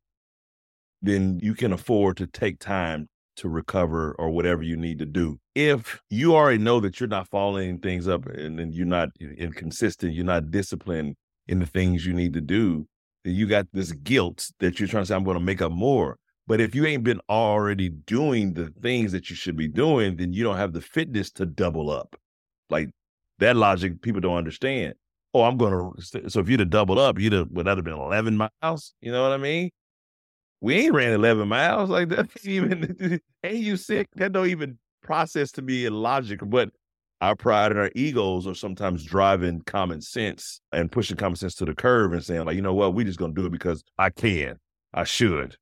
then 1.04 1.38
you 1.42 1.54
can 1.54 1.72
afford 1.72 2.16
to 2.18 2.26
take 2.26 2.58
time 2.58 3.08
to 3.36 3.48
recover 3.48 4.14
or 4.18 4.30
whatever 4.30 4.62
you 4.62 4.76
need 4.76 4.98
to 5.00 5.06
do. 5.06 5.38
If 5.54 6.00
you 6.08 6.34
already 6.34 6.58
know 6.58 6.80
that 6.80 7.00
you're 7.00 7.08
not 7.08 7.28
following 7.28 7.78
things 7.78 8.06
up 8.06 8.26
and, 8.26 8.60
and 8.60 8.72
you're 8.72 8.86
not 8.86 9.08
inconsistent, 9.20 10.14
you're 10.14 10.24
not 10.24 10.50
disciplined 10.50 11.16
in 11.46 11.58
the 11.58 11.66
things 11.66 12.06
you 12.06 12.12
need 12.12 12.32
to 12.34 12.40
do, 12.40 12.86
then 13.24 13.34
you 13.34 13.46
got 13.46 13.66
this 13.72 13.92
guilt 13.92 14.50
that 14.60 14.78
you're 14.78 14.88
trying 14.88 15.02
to 15.02 15.06
say, 15.06 15.14
I'm 15.14 15.24
going 15.24 15.38
to 15.38 15.44
make 15.44 15.60
up 15.60 15.72
more. 15.72 16.18
But 16.46 16.60
if 16.60 16.74
you 16.74 16.86
ain't 16.86 17.04
been 17.04 17.20
already 17.28 17.88
doing 17.88 18.54
the 18.54 18.72
things 18.82 19.12
that 19.12 19.30
you 19.30 19.36
should 19.36 19.56
be 19.56 19.68
doing, 19.68 20.16
then 20.16 20.32
you 20.32 20.44
don't 20.44 20.58
have 20.58 20.72
the 20.72 20.80
fitness 20.80 21.30
to 21.32 21.46
double 21.46 21.90
up. 21.90 22.16
Like 22.70 22.90
that 23.38 23.56
logic, 23.56 24.00
people 24.02 24.20
don't 24.20 24.36
understand 24.36 24.94
oh, 25.34 25.42
I'm 25.42 25.56
going 25.56 25.72
to. 25.72 26.30
So 26.30 26.40
if 26.40 26.48
you'd 26.48 26.60
have 26.60 26.70
doubled 26.70 26.98
up, 26.98 27.18
you'd 27.18 27.32
have, 27.32 27.48
would 27.50 27.66
that 27.66 27.76
have 27.76 27.84
been 27.84 27.94
11 27.94 28.36
miles? 28.62 28.94
You 29.00 29.12
know 29.12 29.22
what 29.22 29.32
I 29.32 29.36
mean? 29.36 29.70
We 30.64 30.76
ain't 30.76 30.94
ran 30.94 31.12
11 31.12 31.46
miles 31.46 31.90
like 31.90 32.08
that. 32.08 32.30
Even, 32.42 33.20
ain't 33.44 33.56
you 33.58 33.76
sick? 33.76 34.08
That 34.14 34.32
don't 34.32 34.48
even 34.48 34.78
process 35.02 35.52
to 35.52 35.62
be 35.62 35.84
illogical. 35.84 36.46
But 36.46 36.70
our 37.20 37.36
pride 37.36 37.72
and 37.72 37.78
our 37.78 37.90
egos 37.94 38.46
are 38.46 38.54
sometimes 38.54 39.04
driving 39.04 39.60
common 39.66 40.00
sense 40.00 40.62
and 40.72 40.90
pushing 40.90 41.18
common 41.18 41.36
sense 41.36 41.54
to 41.56 41.66
the 41.66 41.74
curve 41.74 42.14
and 42.14 42.24
saying, 42.24 42.46
like, 42.46 42.56
you 42.56 42.62
know 42.62 42.72
what, 42.72 42.94
we 42.94 43.04
just 43.04 43.18
to 43.18 43.28
do 43.28 43.44
it 43.44 43.52
because 43.52 43.84
I 43.98 44.08
can, 44.08 44.58
I 44.94 45.04
should, 45.04 45.54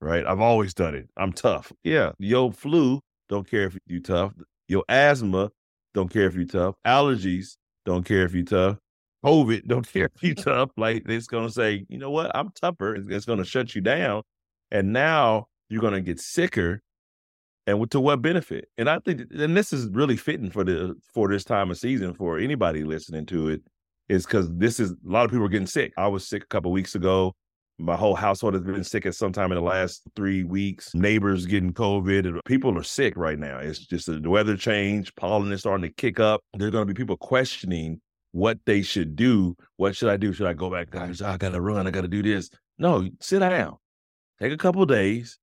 right? 0.00 0.24
I've 0.24 0.40
always 0.40 0.74
done 0.74 0.94
it. 0.94 1.08
I'm 1.16 1.32
tough. 1.32 1.72
Yeah. 1.82 2.12
Your 2.20 2.52
flu, 2.52 3.00
don't 3.28 3.50
care 3.50 3.64
if 3.64 3.76
you 3.88 3.98
tough. 3.98 4.32
Your 4.68 4.84
asthma, 4.88 5.50
don't 5.92 6.08
care 6.08 6.26
if 6.26 6.36
you 6.36 6.46
tough. 6.46 6.76
Allergies, 6.86 7.56
don't 7.84 8.04
care 8.04 8.24
if 8.24 8.32
you 8.32 8.44
tough. 8.44 8.76
COVID 9.24 9.64
don't 9.66 9.92
care 9.92 10.08
if 10.14 10.22
you 10.22 10.36
tough. 10.36 10.70
Like 10.76 11.02
it's 11.08 11.26
gonna 11.26 11.50
say, 11.50 11.84
you 11.88 11.98
know 11.98 12.12
what, 12.12 12.30
I'm 12.32 12.50
tougher. 12.52 12.94
It's, 12.94 13.08
it's 13.08 13.26
gonna 13.26 13.44
shut 13.44 13.74
you 13.74 13.80
down, 13.80 14.22
and 14.70 14.92
now 14.92 15.48
you're 15.68 15.82
gonna 15.82 16.00
get 16.00 16.20
sicker. 16.20 16.82
And 17.68 17.90
to 17.90 17.98
what 17.98 18.22
benefit? 18.22 18.68
And 18.78 18.88
I 18.88 19.00
think, 19.00 19.22
and 19.32 19.56
this 19.56 19.72
is 19.72 19.88
really 19.88 20.16
fitting 20.16 20.50
for 20.50 20.62
the 20.62 20.94
for 21.12 21.28
this 21.28 21.42
time 21.42 21.70
of 21.70 21.78
season 21.78 22.14
for 22.14 22.38
anybody 22.38 22.84
listening 22.84 23.26
to 23.26 23.48
it, 23.48 23.62
is 24.08 24.24
because 24.24 24.48
this 24.52 24.78
is 24.78 24.92
a 24.92 24.96
lot 25.04 25.24
of 25.24 25.32
people 25.32 25.46
are 25.46 25.48
getting 25.48 25.66
sick. 25.66 25.92
I 25.96 26.06
was 26.06 26.26
sick 26.26 26.44
a 26.44 26.46
couple 26.46 26.70
weeks 26.70 26.94
ago. 26.94 27.34
My 27.78 27.96
whole 27.96 28.14
household 28.14 28.54
has 28.54 28.62
been 28.62 28.84
sick 28.84 29.04
at 29.04 29.14
some 29.14 29.32
time 29.32 29.52
in 29.52 29.56
the 29.56 29.64
last 29.64 30.02
three 30.14 30.44
weeks. 30.44 30.94
Neighbors 30.94 31.44
getting 31.44 31.74
COVID, 31.74 32.38
people 32.46 32.78
are 32.78 32.82
sick 32.82 33.14
right 33.16 33.38
now. 33.38 33.58
It's 33.58 33.80
just 33.80 34.08
uh, 34.08 34.18
the 34.20 34.30
weather 34.30 34.56
change, 34.56 35.14
pollen 35.16 35.52
is 35.52 35.60
starting 35.60 35.82
to 35.82 35.94
kick 35.94 36.18
up. 36.18 36.40
There's 36.54 36.70
going 36.70 36.86
to 36.86 36.94
be 36.94 36.96
people 36.96 37.18
questioning 37.18 38.00
what 38.32 38.58
they 38.64 38.82
should 38.82 39.16
do. 39.16 39.56
What 39.76 39.96
should 39.96 40.08
I 40.08 40.16
do? 40.16 40.32
Should 40.32 40.46
I 40.46 40.52
go 40.52 40.70
back? 40.70 40.94
I 40.94 41.36
gotta 41.36 41.60
run. 41.60 41.86
I 41.86 41.90
gotta 41.90 42.08
do 42.08 42.22
this. 42.22 42.50
No, 42.78 43.08
sit 43.20 43.40
down. 43.40 43.76
Take 44.40 44.52
a 44.52 44.56
couple 44.56 44.84
days, 44.86 45.38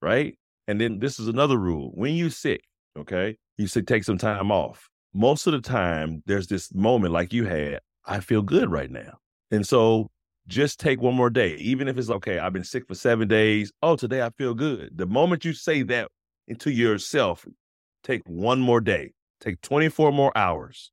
right? 0.00 0.36
And 0.66 0.80
then 0.80 0.98
this 0.98 1.18
is 1.18 1.28
another 1.28 1.56
rule. 1.56 1.90
When 1.94 2.14
you 2.14 2.30
sick, 2.30 2.62
okay, 2.96 3.36
you 3.56 3.66
should 3.66 3.88
take 3.88 4.04
some 4.04 4.18
time 4.18 4.50
off. 4.52 4.88
Most 5.14 5.46
of 5.46 5.52
the 5.52 5.60
time, 5.60 6.22
there's 6.26 6.46
this 6.46 6.72
moment 6.74 7.12
like 7.12 7.32
you 7.32 7.46
had, 7.46 7.80
I 8.04 8.20
feel 8.20 8.42
good 8.42 8.70
right 8.70 8.90
now. 8.90 9.18
And 9.50 9.66
so 9.66 10.10
just 10.46 10.78
take 10.78 11.00
one 11.00 11.14
more 11.14 11.30
day, 11.30 11.56
even 11.56 11.88
if 11.88 11.98
it's 11.98 12.10
okay, 12.10 12.38
I've 12.38 12.52
been 12.52 12.64
sick 12.64 12.86
for 12.86 12.94
seven 12.94 13.28
days. 13.28 13.72
Oh, 13.82 13.96
today 13.96 14.22
I 14.22 14.30
feel 14.30 14.54
good. 14.54 14.96
The 14.96 15.06
moment 15.06 15.44
you 15.44 15.52
say 15.52 15.82
that 15.82 16.08
into 16.46 16.70
yourself, 16.70 17.46
take 18.04 18.22
one 18.26 18.60
more 18.60 18.80
day, 18.80 19.12
take 19.40 19.60
24 19.62 20.12
more 20.12 20.36
hours 20.36 20.92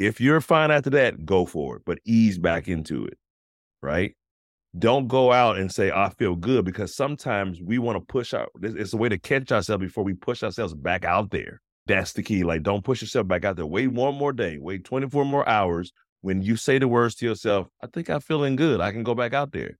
if 0.00 0.18
you're 0.18 0.40
fine 0.40 0.70
after 0.70 0.88
that, 0.90 1.26
go 1.26 1.44
for 1.44 1.76
it, 1.76 1.82
but 1.84 1.98
ease 2.06 2.38
back 2.38 2.68
into 2.68 3.04
it, 3.04 3.18
right? 3.82 4.14
Don't 4.78 5.08
go 5.08 5.32
out 5.32 5.58
and 5.58 5.70
say, 5.70 5.90
I 5.90 6.10
feel 6.10 6.36
good, 6.36 6.64
because 6.64 6.94
sometimes 6.94 7.60
we 7.60 7.78
want 7.78 7.96
to 7.96 8.04
push 8.04 8.32
out. 8.32 8.50
It's 8.62 8.92
a 8.92 8.96
way 8.96 9.08
to 9.08 9.18
catch 9.18 9.50
ourselves 9.50 9.82
before 9.82 10.04
we 10.04 10.14
push 10.14 10.42
ourselves 10.42 10.74
back 10.74 11.04
out 11.04 11.30
there. 11.30 11.60
That's 11.86 12.12
the 12.12 12.22
key. 12.22 12.44
Like, 12.44 12.62
don't 12.62 12.84
push 12.84 13.00
yourself 13.02 13.26
back 13.26 13.44
out 13.44 13.56
there. 13.56 13.66
Wait 13.66 13.88
one 13.88 14.14
more 14.14 14.32
day, 14.32 14.58
wait 14.60 14.84
24 14.84 15.24
more 15.24 15.48
hours. 15.48 15.92
When 16.20 16.42
you 16.42 16.54
say 16.54 16.78
the 16.78 16.86
words 16.86 17.16
to 17.16 17.26
yourself, 17.26 17.66
I 17.82 17.88
think 17.88 18.08
I'm 18.10 18.20
feeling 18.20 18.54
good. 18.54 18.80
I 18.80 18.92
can 18.92 19.02
go 19.02 19.14
back 19.14 19.32
out 19.32 19.52
there. 19.52 19.76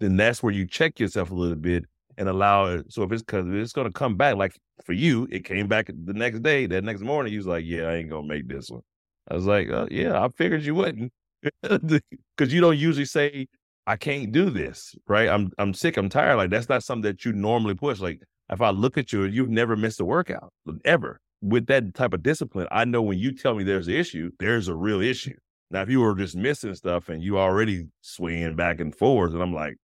Then 0.00 0.16
that's 0.16 0.42
where 0.42 0.52
you 0.52 0.66
check 0.66 1.00
yourself 1.00 1.30
a 1.30 1.34
little 1.34 1.56
bit 1.56 1.84
and 2.18 2.28
allow 2.28 2.66
it. 2.66 2.92
So 2.92 3.02
if 3.04 3.12
it's 3.12 3.22
because 3.22 3.46
it's 3.48 3.72
going 3.72 3.86
to 3.86 3.92
come 3.92 4.16
back, 4.16 4.36
like 4.36 4.58
for 4.84 4.92
you, 4.92 5.26
it 5.30 5.44
came 5.44 5.68
back 5.68 5.86
the 5.86 6.12
next 6.12 6.42
day, 6.42 6.66
that 6.66 6.84
next 6.84 7.00
morning, 7.00 7.32
you 7.32 7.38
was 7.38 7.46
like, 7.46 7.64
yeah, 7.64 7.84
I 7.84 7.94
ain't 7.96 8.10
to 8.10 8.22
make 8.22 8.48
this 8.48 8.68
one. 8.68 8.82
I 9.30 9.34
was 9.34 9.46
like, 9.46 9.68
oh, 9.70 9.88
yeah, 9.90 10.22
I 10.22 10.28
figured 10.28 10.62
you 10.62 10.74
wouldn't. 10.74 11.12
Because 11.62 12.52
you 12.52 12.60
don't 12.60 12.76
usually 12.76 13.06
say, 13.06 13.46
I 13.86 13.96
can't 13.96 14.32
do 14.32 14.50
this, 14.50 14.94
right? 15.06 15.28
I'm 15.28 15.52
I'm 15.58 15.72
sick, 15.72 15.96
I'm 15.96 16.08
tired. 16.08 16.36
Like 16.36 16.50
that's 16.50 16.68
not 16.68 16.82
something 16.82 17.10
that 17.10 17.24
you 17.24 17.32
normally 17.32 17.74
push. 17.74 18.00
Like 18.00 18.20
if 18.50 18.60
I 18.60 18.70
look 18.70 18.98
at 18.98 19.12
you, 19.12 19.24
you've 19.24 19.50
never 19.50 19.76
missed 19.76 20.00
a 20.00 20.04
workout 20.04 20.52
ever. 20.84 21.20
With 21.42 21.66
that 21.66 21.94
type 21.94 22.14
of 22.14 22.22
discipline, 22.22 22.66
I 22.70 22.84
know 22.84 23.02
when 23.02 23.18
you 23.18 23.30
tell 23.32 23.54
me 23.54 23.62
there's 23.62 23.88
an 23.88 23.94
issue, 23.94 24.30
there's 24.38 24.68
a 24.68 24.74
real 24.74 25.00
issue. 25.00 25.36
Now, 25.70 25.82
if 25.82 25.90
you 25.90 26.00
were 26.00 26.14
just 26.14 26.34
missing 26.36 26.74
stuff 26.74 27.08
and 27.08 27.22
you 27.22 27.38
already 27.38 27.86
swinging 28.00 28.56
back 28.56 28.80
and 28.80 28.94
forth, 28.94 29.32
and 29.32 29.42
I'm 29.42 29.52
like, 29.52 29.76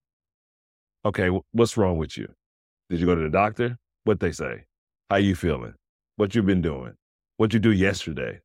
okay, 1.05 1.29
what's 1.53 1.77
wrong 1.77 1.99
with 1.99 2.17
you? 2.17 2.29
Did 2.89 3.01
you 3.01 3.07
go 3.07 3.15
to 3.15 3.23
the 3.23 3.29
doctor? 3.29 3.79
What 4.05 4.21
they 4.21 4.33
say? 4.33 4.65
How 5.11 5.17
you 5.17 5.35
feeling? 5.35 5.75
What 6.17 6.35
you 6.35 6.43
been 6.43 6.63
doing? 6.63 6.95
What 7.37 7.53
you 7.53 7.59
do 7.59 7.73
yesterday? 7.73 8.41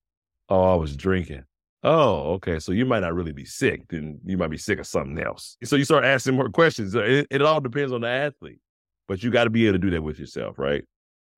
Oh, 0.49 0.73
I 0.73 0.75
was 0.75 0.95
drinking. 0.95 1.43
Oh, 1.83 2.33
okay. 2.33 2.59
So 2.59 2.71
you 2.71 2.85
might 2.85 3.01
not 3.01 3.13
really 3.13 3.33
be 3.33 3.45
sick. 3.45 3.87
Then 3.89 4.19
you 4.25 4.37
might 4.37 4.49
be 4.49 4.57
sick 4.57 4.79
of 4.79 4.87
something 4.87 5.19
else. 5.23 5.57
So 5.63 5.75
you 5.75 5.85
start 5.85 6.05
asking 6.05 6.35
more 6.35 6.49
questions. 6.49 6.95
Uh, 6.95 7.03
it, 7.03 7.27
it 7.29 7.41
all 7.41 7.61
depends 7.61 7.93
on 7.93 8.01
the 8.01 8.07
athlete, 8.07 8.59
but 9.07 9.23
you 9.23 9.29
got 9.29 9.43
to 9.45 9.49
be 9.49 9.67
able 9.67 9.75
to 9.75 9.79
do 9.79 9.91
that 9.91 10.01
with 10.01 10.19
yourself, 10.19 10.57
right? 10.57 10.83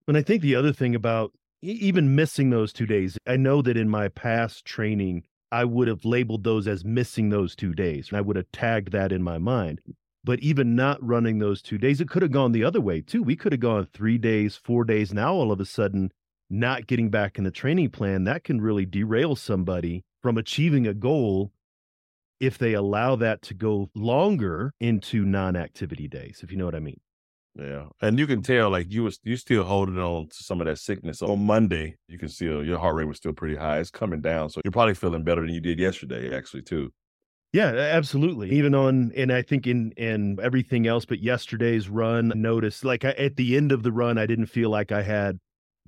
And 0.07 0.17
I 0.17 0.21
think 0.21 0.41
the 0.41 0.55
other 0.55 0.73
thing 0.73 0.95
about 0.95 1.33
even 1.61 2.15
missing 2.15 2.49
those 2.49 2.71
two 2.71 2.85
days, 2.85 3.17
I 3.27 3.35
know 3.35 3.61
that 3.61 3.77
in 3.77 3.89
my 3.89 4.07
past 4.07 4.65
training, 4.65 5.23
I 5.51 5.65
would 5.65 5.87
have 5.87 6.05
labeled 6.05 6.43
those 6.43 6.67
as 6.67 6.85
missing 6.85 7.29
those 7.29 7.55
two 7.55 7.73
days. 7.73 8.09
And 8.09 8.17
I 8.17 8.21
would 8.21 8.35
have 8.37 8.51
tagged 8.51 8.91
that 8.93 9.11
in 9.11 9.21
my 9.21 9.37
mind. 9.37 9.81
But 10.23 10.39
even 10.39 10.75
not 10.75 11.03
running 11.05 11.39
those 11.39 11.61
two 11.61 11.77
days, 11.77 12.01
it 12.01 12.09
could 12.09 12.21
have 12.21 12.31
gone 12.31 12.51
the 12.51 12.63
other 12.63 12.81
way 12.81 13.01
too. 13.01 13.23
We 13.23 13.35
could 13.35 13.51
have 13.51 13.61
gone 13.61 13.87
three 13.93 14.17
days, 14.17 14.55
four 14.55 14.83
days. 14.83 15.13
Now, 15.13 15.33
all 15.33 15.51
of 15.51 15.59
a 15.59 15.65
sudden, 15.65 16.11
not 16.49 16.87
getting 16.87 17.09
back 17.09 17.37
in 17.37 17.43
the 17.43 17.51
training 17.51 17.89
plan, 17.89 18.23
that 18.23 18.43
can 18.43 18.61
really 18.61 18.85
derail 18.85 19.35
somebody 19.35 20.03
from 20.21 20.37
achieving 20.37 20.87
a 20.87 20.93
goal 20.93 21.51
if 22.39 22.57
they 22.57 22.73
allow 22.73 23.15
that 23.17 23.41
to 23.43 23.53
go 23.53 23.89
longer 23.95 24.73
into 24.79 25.25
non 25.25 25.55
activity 25.55 26.07
days, 26.07 26.41
if 26.43 26.51
you 26.51 26.57
know 26.57 26.65
what 26.65 26.75
I 26.75 26.79
mean. 26.79 26.99
Yeah, 27.55 27.87
and 28.01 28.17
you 28.17 28.27
can 28.27 28.41
tell 28.41 28.69
like 28.69 28.91
you 28.91 29.03
was 29.03 29.19
you 29.23 29.35
still 29.35 29.63
holding 29.63 29.97
on 29.97 30.27
to 30.29 30.43
some 30.43 30.61
of 30.61 30.67
that 30.67 30.77
sickness. 30.77 31.21
On 31.21 31.45
Monday, 31.45 31.97
you 32.07 32.17
can 32.17 32.29
see 32.29 32.45
your 32.45 32.77
heart 32.77 32.95
rate 32.95 33.05
was 33.05 33.17
still 33.17 33.33
pretty 33.33 33.55
high. 33.55 33.79
It's 33.79 33.91
coming 33.91 34.21
down, 34.21 34.49
so 34.49 34.61
you're 34.63 34.71
probably 34.71 34.93
feeling 34.93 35.23
better 35.23 35.41
than 35.41 35.53
you 35.53 35.59
did 35.59 35.79
yesterday, 35.79 36.33
actually, 36.35 36.61
too. 36.61 36.93
Yeah, 37.51 37.69
absolutely. 37.69 38.51
Even 38.51 38.75
on, 38.75 39.11
and 39.15 39.31
I 39.33 39.41
think 39.41 39.65
in 39.65 39.91
in 39.93 40.37
everything 40.41 40.85
else, 40.85 41.05
but 41.05 41.19
yesterday's 41.19 41.89
run, 41.89 42.31
notice 42.35 42.83
like 42.83 43.03
I, 43.03 43.11
at 43.11 43.35
the 43.35 43.57
end 43.57 43.71
of 43.71 43.81
the 43.81 43.91
run, 43.91 44.19
I 44.19 44.27
didn't 44.27 44.45
feel 44.45 44.69
like 44.69 44.91
I 44.91 45.01
had 45.01 45.39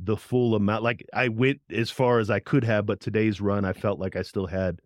the 0.03 0.17
full 0.17 0.55
amount. 0.55 0.84
Like 0.84 1.05
I 1.13 1.27
went 1.27 1.62
as 1.72 1.89
far 1.89 2.20
as 2.20 2.29
I 2.29 2.39
could 2.39 2.63
have, 2.63 2.86
but 2.86 3.00
today's 3.00 3.39
run, 3.39 3.65
I 3.65 3.74
felt 3.74 4.00
like 4.00 4.15
I 4.15 4.22
still 4.22 4.48
had 4.48 4.79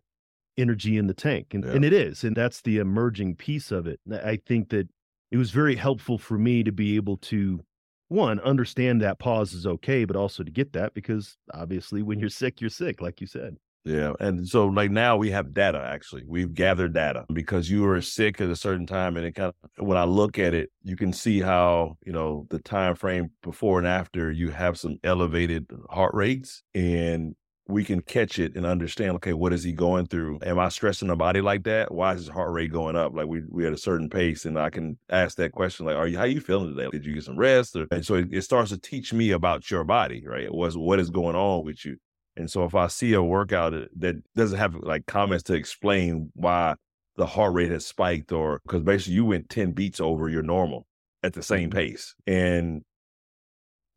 energy 0.58 0.98
in 0.98 1.08
the 1.08 1.14
tank, 1.14 1.54
and, 1.54 1.64
yeah. 1.64 1.72
and 1.72 1.86
it 1.86 1.94
is, 1.94 2.24
and 2.24 2.36
that's 2.36 2.62
the 2.62 2.78
emerging 2.78 3.36
piece 3.36 3.72
of 3.72 3.88
it. 3.88 4.00
I 4.12 4.38
think 4.46 4.70
that 4.70 4.88
it 5.32 5.38
was 5.38 5.52
very 5.52 5.76
helpful 5.76 6.18
for 6.18 6.38
me 6.38 6.64
to 6.64 6.72
be 6.72 6.96
able 6.96 7.18
to 7.18 7.62
one 8.08 8.40
understand 8.42 9.02
that 9.02 9.18
pause 9.18 9.54
is 9.54 9.66
okay 9.66 10.06
but 10.06 10.16
also 10.16 10.44
to 10.44 10.52
get 10.52 10.74
that 10.74 10.94
because 10.94 11.38
obviously 11.56 12.04
when 12.04 12.20
you're 12.20 12.30
sick 12.30 12.62
you're 12.62 12.70
sick 12.70 13.02
like 13.02 13.20
you 13.20 13.26
said 13.26 13.58
yeah 13.86 14.14
and 14.20 14.48
so 14.48 14.66
like 14.66 14.90
now 14.90 15.16
we 15.16 15.30
have 15.30 15.54
data 15.54 15.82
actually 15.86 16.24
we've 16.28 16.54
gathered 16.54 16.94
data 16.94 17.24
because 17.32 17.70
you 17.70 17.84
were 17.84 18.02
sick 18.02 18.42
at 18.42 18.50
a 18.50 18.56
certain 18.56 18.88
time 18.88 19.16
and 19.16 19.26
it 19.26 19.34
kind 19.34 19.54
of 19.78 19.86
when 19.86 19.98
i 19.98 20.04
look 20.04 20.40
at 20.40 20.54
it 20.54 20.72
you 20.84 20.96
can 20.96 21.14
see 21.14 21.40
how 21.40 21.96
you 22.04 22.12
know 22.12 22.48
the 22.50 22.60
time 22.60 22.96
frame 22.96 23.30
before 23.44 23.78
and 23.78 23.88
after 23.88 24.32
you 24.32 24.50
have 24.50 24.78
some 24.78 24.98
elevated 25.04 25.66
heart 25.90 26.14
rates 26.14 26.64
and 26.74 27.36
we 27.68 27.84
can 27.84 28.02
catch 28.02 28.38
it 28.38 28.56
and 28.56 28.66
understand, 28.66 29.12
okay, 29.16 29.34
what 29.34 29.52
is 29.52 29.64
he 29.64 29.74
going 29.74 30.06
through? 30.06 30.40
Am 30.44 30.60
I 30.60 30.70
stressing 30.70 31.08
the 31.08 31.16
body 31.16 31.42
like 31.42 31.64
that? 31.64 31.92
Why 31.92 32.14
is 32.14 32.20
his 32.22 32.30
heart 32.30 32.52
rate 32.52 32.72
going 32.72 32.96
up? 32.96 33.16
Like 33.16 33.28
we 33.28 33.42
we 33.50 33.66
at 33.66 33.74
a 33.74 33.78
certain 33.78 34.10
pace, 34.10 34.46
and 34.46 34.60
I 34.60 34.70
can 34.70 34.98
ask 35.10 35.38
that 35.38 35.52
question, 35.52 35.86
like, 35.86 35.96
are 35.96 36.08
you 36.08 36.18
how 36.18 36.26
you 36.26 36.42
feeling 36.42 36.76
today? 36.76 36.90
Did 36.92 37.06
you 37.06 37.16
get 37.16 37.24
some 37.24 37.38
rest? 37.38 37.76
Or, 37.76 37.88
and 37.92 38.06
so 38.06 38.16
it, 38.16 38.28
it 38.32 38.44
starts 38.44 38.70
to 38.70 38.78
teach 38.78 39.14
me 39.14 39.32
about 39.32 39.72
your 39.72 39.84
body, 39.84 40.24
right? 40.28 40.54
What's 40.54 40.76
what 40.76 41.00
is 41.00 41.10
going 41.10 41.36
on 41.36 41.66
with 41.66 41.84
you? 41.86 41.98
And 42.38 42.50
so 42.50 42.66
if 42.66 42.76
I 42.76 42.88
see 42.88 43.14
a 43.14 43.24
workout 43.24 43.74
that 43.98 44.16
doesn't 44.36 44.58
have 44.58 44.76
like 44.76 45.06
comments 45.06 45.44
to 45.46 45.54
explain 45.54 46.32
why 46.34 46.76
the 47.16 47.26
heart 47.26 47.54
rate 47.54 47.72
has 47.72 47.86
spiked, 47.86 48.32
or 48.32 48.60
because 48.64 48.84
basically 48.84 49.14
you 49.14 49.26
went 49.26 49.50
10 49.50 49.72
beats 49.72 50.00
over 50.00 50.28
your 50.28 50.44
normal 50.44 50.86
at 51.24 51.34
the 51.34 51.44
same 51.44 51.70
mm-hmm. 51.70 51.78
pace. 51.78 52.16
And 52.28 52.84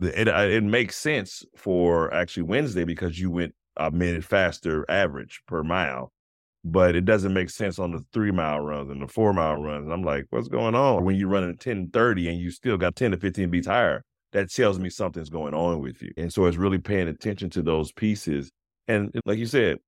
it, 0.01 0.29
it 0.29 0.63
makes 0.63 0.97
sense 0.97 1.45
for 1.57 2.13
actually 2.15 2.45
Wednesday 2.45 2.85
because 2.85 3.19
you 3.19 3.31
went 3.31 3.55
a 3.77 3.91
minute 3.91 4.25
faster 4.25 4.85
average 4.89 5.43
per 5.47 5.63
mile. 5.63 6.13
But 6.65 6.97
it 6.97 7.05
doesn't 7.05 7.33
make 7.33 7.51
sense 7.51 7.79
on 7.79 7.93
the 7.93 8.05
three 8.13 8.33
mile 8.33 8.61
runs 8.61 8.91
and 8.91 9.01
the 9.01 9.07
four 9.07 9.33
mile 9.33 9.57
runs. 9.57 9.89
I'm 9.91 10.03
like, 10.03 10.27
what's 10.31 10.49
going 10.49 10.75
on? 10.75 11.05
When 11.05 11.17
you're 11.17 11.29
running 11.29 11.57
10 11.57 11.91
30 11.91 12.29
and 12.29 12.39
you 12.39 12.51
still 12.51 12.77
got 12.77 12.97
10 12.97 13.13
to 13.13 13.17
15 13.17 13.51
beats 13.51 13.67
higher, 13.67 14.05
that 14.33 14.51
tells 14.51 14.79
me 14.79 14.91
something's 14.91 15.31
going 15.31 15.55
on 15.55 15.81
with 15.81 16.03
you. 16.03 16.13
And 16.17 16.33
so 16.33 16.47
it's 16.47 16.57
really 16.57 16.79
paying 16.79 17.09
attention 17.09 17.51
to 17.51 17.63
those 17.63 17.93
pieces. 17.93 18.51
And 18.87 19.11
like 19.25 19.39
you 19.39 19.47
said, 19.47 19.79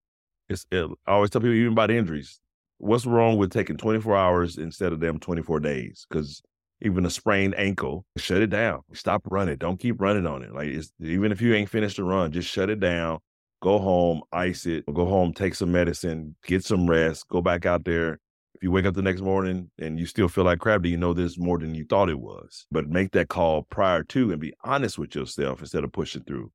it's, 0.49 0.67
it, 0.71 0.89
I 1.07 1.13
always 1.13 1.31
tell 1.31 1.41
people, 1.41 1.55
even 1.55 1.73
about 1.73 1.91
injuries, 1.91 2.41
what's 2.79 3.07
wrong 3.07 3.37
with 3.37 3.53
taking 3.53 3.77
24 3.77 4.17
hours 4.17 4.59
instead 4.59 4.93
of 4.93 5.01
them 5.01 5.19
24 5.19 5.61
days? 5.61 6.07
Because 6.09 6.43
even 6.83 7.05
a 7.05 7.11
sprained 7.11 7.55
ankle, 7.57 8.05
shut 8.17 8.41
it 8.41 8.51
down. 8.51 8.81
Stop 8.95 9.23
running. 9.27 9.57
Don't 9.57 9.79
keep 9.79 10.01
running 10.01 10.27
on 10.27 10.43
it. 10.43 10.53
Like 10.55 10.71
even 11.01 11.33
if 11.33 11.41
you 11.41 11.55
ain't 11.55 11.69
finished 11.69 11.99
the 11.99 12.05
run, 12.05 12.33
just 12.33 12.49
shut 12.49 12.71
it 12.71 12.81
down 12.81 13.19
go 13.61 13.79
home, 13.79 14.23
ice 14.33 14.67
it, 14.67 14.85
go 14.93 15.07
home, 15.07 15.33
take 15.33 15.55
some 15.55 15.73
medicine, 15.73 16.35
get 16.47 16.65
some 16.65 16.89
rest, 16.89 17.29
go 17.29 17.41
back 17.41 17.67
out 17.67 17.85
there. 17.85 18.19
If 18.61 18.65
you 18.65 18.73
wake 18.73 18.85
up 18.85 18.93
the 18.93 19.01
next 19.01 19.23
morning 19.23 19.71
and 19.79 19.99
you 19.99 20.05
still 20.05 20.29
feel 20.29 20.45
like 20.45 20.59
crap, 20.59 20.83
do 20.83 20.91
you 20.91 20.99
know 20.99 21.15
this 21.15 21.39
more 21.39 21.57
than 21.57 21.75
you 21.75 21.87
thought 21.87 22.11
it 22.11 22.21
was? 22.21 22.67
But 22.71 22.91
make 22.91 23.13
that 23.13 23.31
call 23.31 23.63
prior 23.63 24.03
to 24.03 24.31
and 24.33 24.39
be 24.39 24.53
honest 24.63 24.99
with 24.99 25.15
yourself 25.15 25.61
instead 25.61 25.83
of 25.83 25.93
pushing 25.93 26.25
through. 26.25 26.53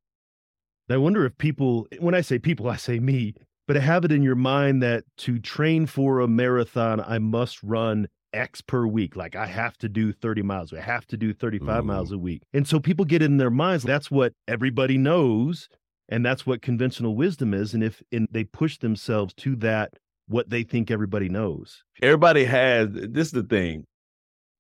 I 0.88 0.98
wonder 0.98 1.26
if 1.26 1.36
people, 1.40 1.88
when 1.98 2.14
I 2.14 2.22
say 2.22 2.38
people, 2.38 2.70
I 2.70 2.76
say 2.76 3.00
me, 3.00 3.34
but 3.68 3.76
I 3.76 3.80
have 3.80 4.06
it 4.06 4.12
in 4.12 4.22
your 4.22 4.36
mind 4.36 4.84
that 4.84 5.06
to 5.18 5.40
train 5.40 5.88
for 5.88 6.20
a 6.20 6.28
marathon, 6.28 7.02
I 7.02 7.18
must 7.18 7.64
run 7.64 8.08
X 8.34 8.62
per 8.62 8.86
week. 8.86 9.16
Like 9.16 9.36
I 9.36 9.48
have 9.48 9.76
to 9.80 9.90
do 9.90 10.14
30 10.14 10.44
miles. 10.44 10.74
I 10.74 10.82
have 10.82 11.08
to 11.08 11.18
do 11.18 11.34
35 11.34 11.68
Ooh. 11.68 11.88
miles 11.88 12.10
mm-hmm. 12.10 12.18
a 12.18 12.20
week. 12.20 12.44
And 12.54 12.68
so 12.68 12.80
people 12.80 13.06
get 13.06 13.24
in 13.24 13.38
their 13.38 13.50
minds, 13.50 13.84
that's 13.84 14.12
what 14.12 14.34
everybody 14.48 15.00
knows 15.00 15.70
and 16.08 16.24
that's 16.24 16.46
what 16.46 16.62
conventional 16.62 17.16
wisdom 17.16 17.54
is 17.54 17.74
and 17.74 17.84
if 17.84 18.04
and 18.12 18.28
they 18.30 18.44
push 18.44 18.78
themselves 18.78 19.34
to 19.34 19.56
that 19.56 19.94
what 20.27 20.50
they 20.50 20.63
think 20.63 20.91
everybody 20.91 21.29
knows. 21.29 21.84
Everybody 22.01 22.46
has 22.46 22.89
this 22.91 23.27
is 23.27 23.34
the 23.34 23.44
thing. 23.44 23.86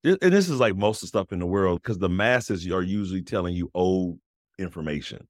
And 0.03 0.19
this 0.21 0.49
is 0.49 0.59
like 0.59 0.75
most 0.75 0.97
of 0.97 1.01
the 1.01 1.07
stuff 1.07 1.31
in 1.31 1.39
the 1.39 1.47
world 1.47 1.81
because 1.81 1.97
the 1.97 2.09
masses 2.09 2.67
are 2.67 2.83
usually 2.83 3.23
telling 3.23 3.55
you 3.55 3.71
old 3.73 4.19
information 4.59 5.27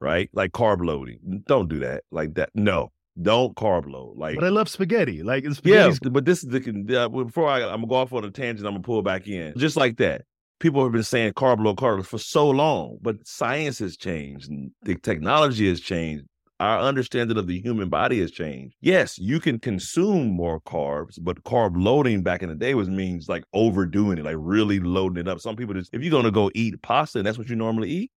right? 0.00 0.28
Like 0.32 0.52
carb 0.52 0.84
loading 0.84 1.42
don't 1.46 1.68
do 1.68 1.78
that 1.80 2.04
like 2.10 2.34
that 2.34 2.50
no 2.54 2.92
don't 3.22 3.54
carb 3.54 3.88
load 3.88 4.16
like 4.16 4.34
but 4.34 4.42
i 4.42 4.48
love 4.48 4.68
spaghetti 4.68 5.22
like 5.22 5.44
it's 5.44 5.60
yeah 5.62 5.88
but 6.10 6.24
this 6.24 6.42
is 6.42 6.50
the 6.50 7.00
uh, 7.00 7.08
before 7.08 7.48
I, 7.48 7.62
i'm 7.62 7.76
gonna 7.76 7.86
go 7.86 7.94
off 7.94 8.12
on 8.12 8.24
a 8.24 8.30
tangent 8.30 8.66
i'm 8.66 8.74
gonna 8.74 8.82
pull 8.82 9.02
back 9.02 9.28
in. 9.28 9.56
Just 9.56 9.76
like 9.76 9.98
that 9.98 10.22
people 10.58 10.82
have 10.82 10.92
been 10.92 11.02
saying 11.02 11.32
carb 11.34 11.62
load, 11.62 11.76
carb 11.76 11.96
load 11.96 12.06
for 12.06 12.18
so 12.18 12.48
long, 12.48 12.98
but 13.02 13.24
science 13.26 13.78
has 13.78 13.96
changed 13.96 14.50
and 14.50 14.70
the 14.82 14.96
technology 14.96 15.68
has 15.68 15.80
changed. 15.80 16.24
Our 16.64 16.80
understanding 16.80 17.36
of 17.36 17.46
the 17.46 17.60
human 17.60 17.90
body 17.90 18.20
has 18.20 18.30
changed. 18.30 18.74
Yes, 18.80 19.18
you 19.18 19.38
can 19.38 19.58
consume 19.58 20.28
more 20.28 20.62
carbs, 20.62 21.18
but 21.20 21.44
carb 21.44 21.74
loading 21.76 22.22
back 22.22 22.42
in 22.42 22.48
the 22.48 22.54
day 22.54 22.74
was 22.74 22.88
means 22.88 23.28
like 23.28 23.44
overdoing 23.52 24.16
it, 24.16 24.24
like 24.24 24.36
really 24.38 24.80
loading 24.80 25.18
it 25.18 25.28
up. 25.28 25.40
Some 25.40 25.56
people 25.56 25.74
just, 25.74 25.92
if 25.92 26.00
you're 26.00 26.10
going 26.10 26.24
to 26.24 26.30
go 26.30 26.50
eat 26.54 26.80
pasta 26.80 27.18
and 27.18 27.26
that's 27.26 27.36
what 27.36 27.50
you 27.50 27.54
normally 27.54 27.90
eat, 27.90 28.12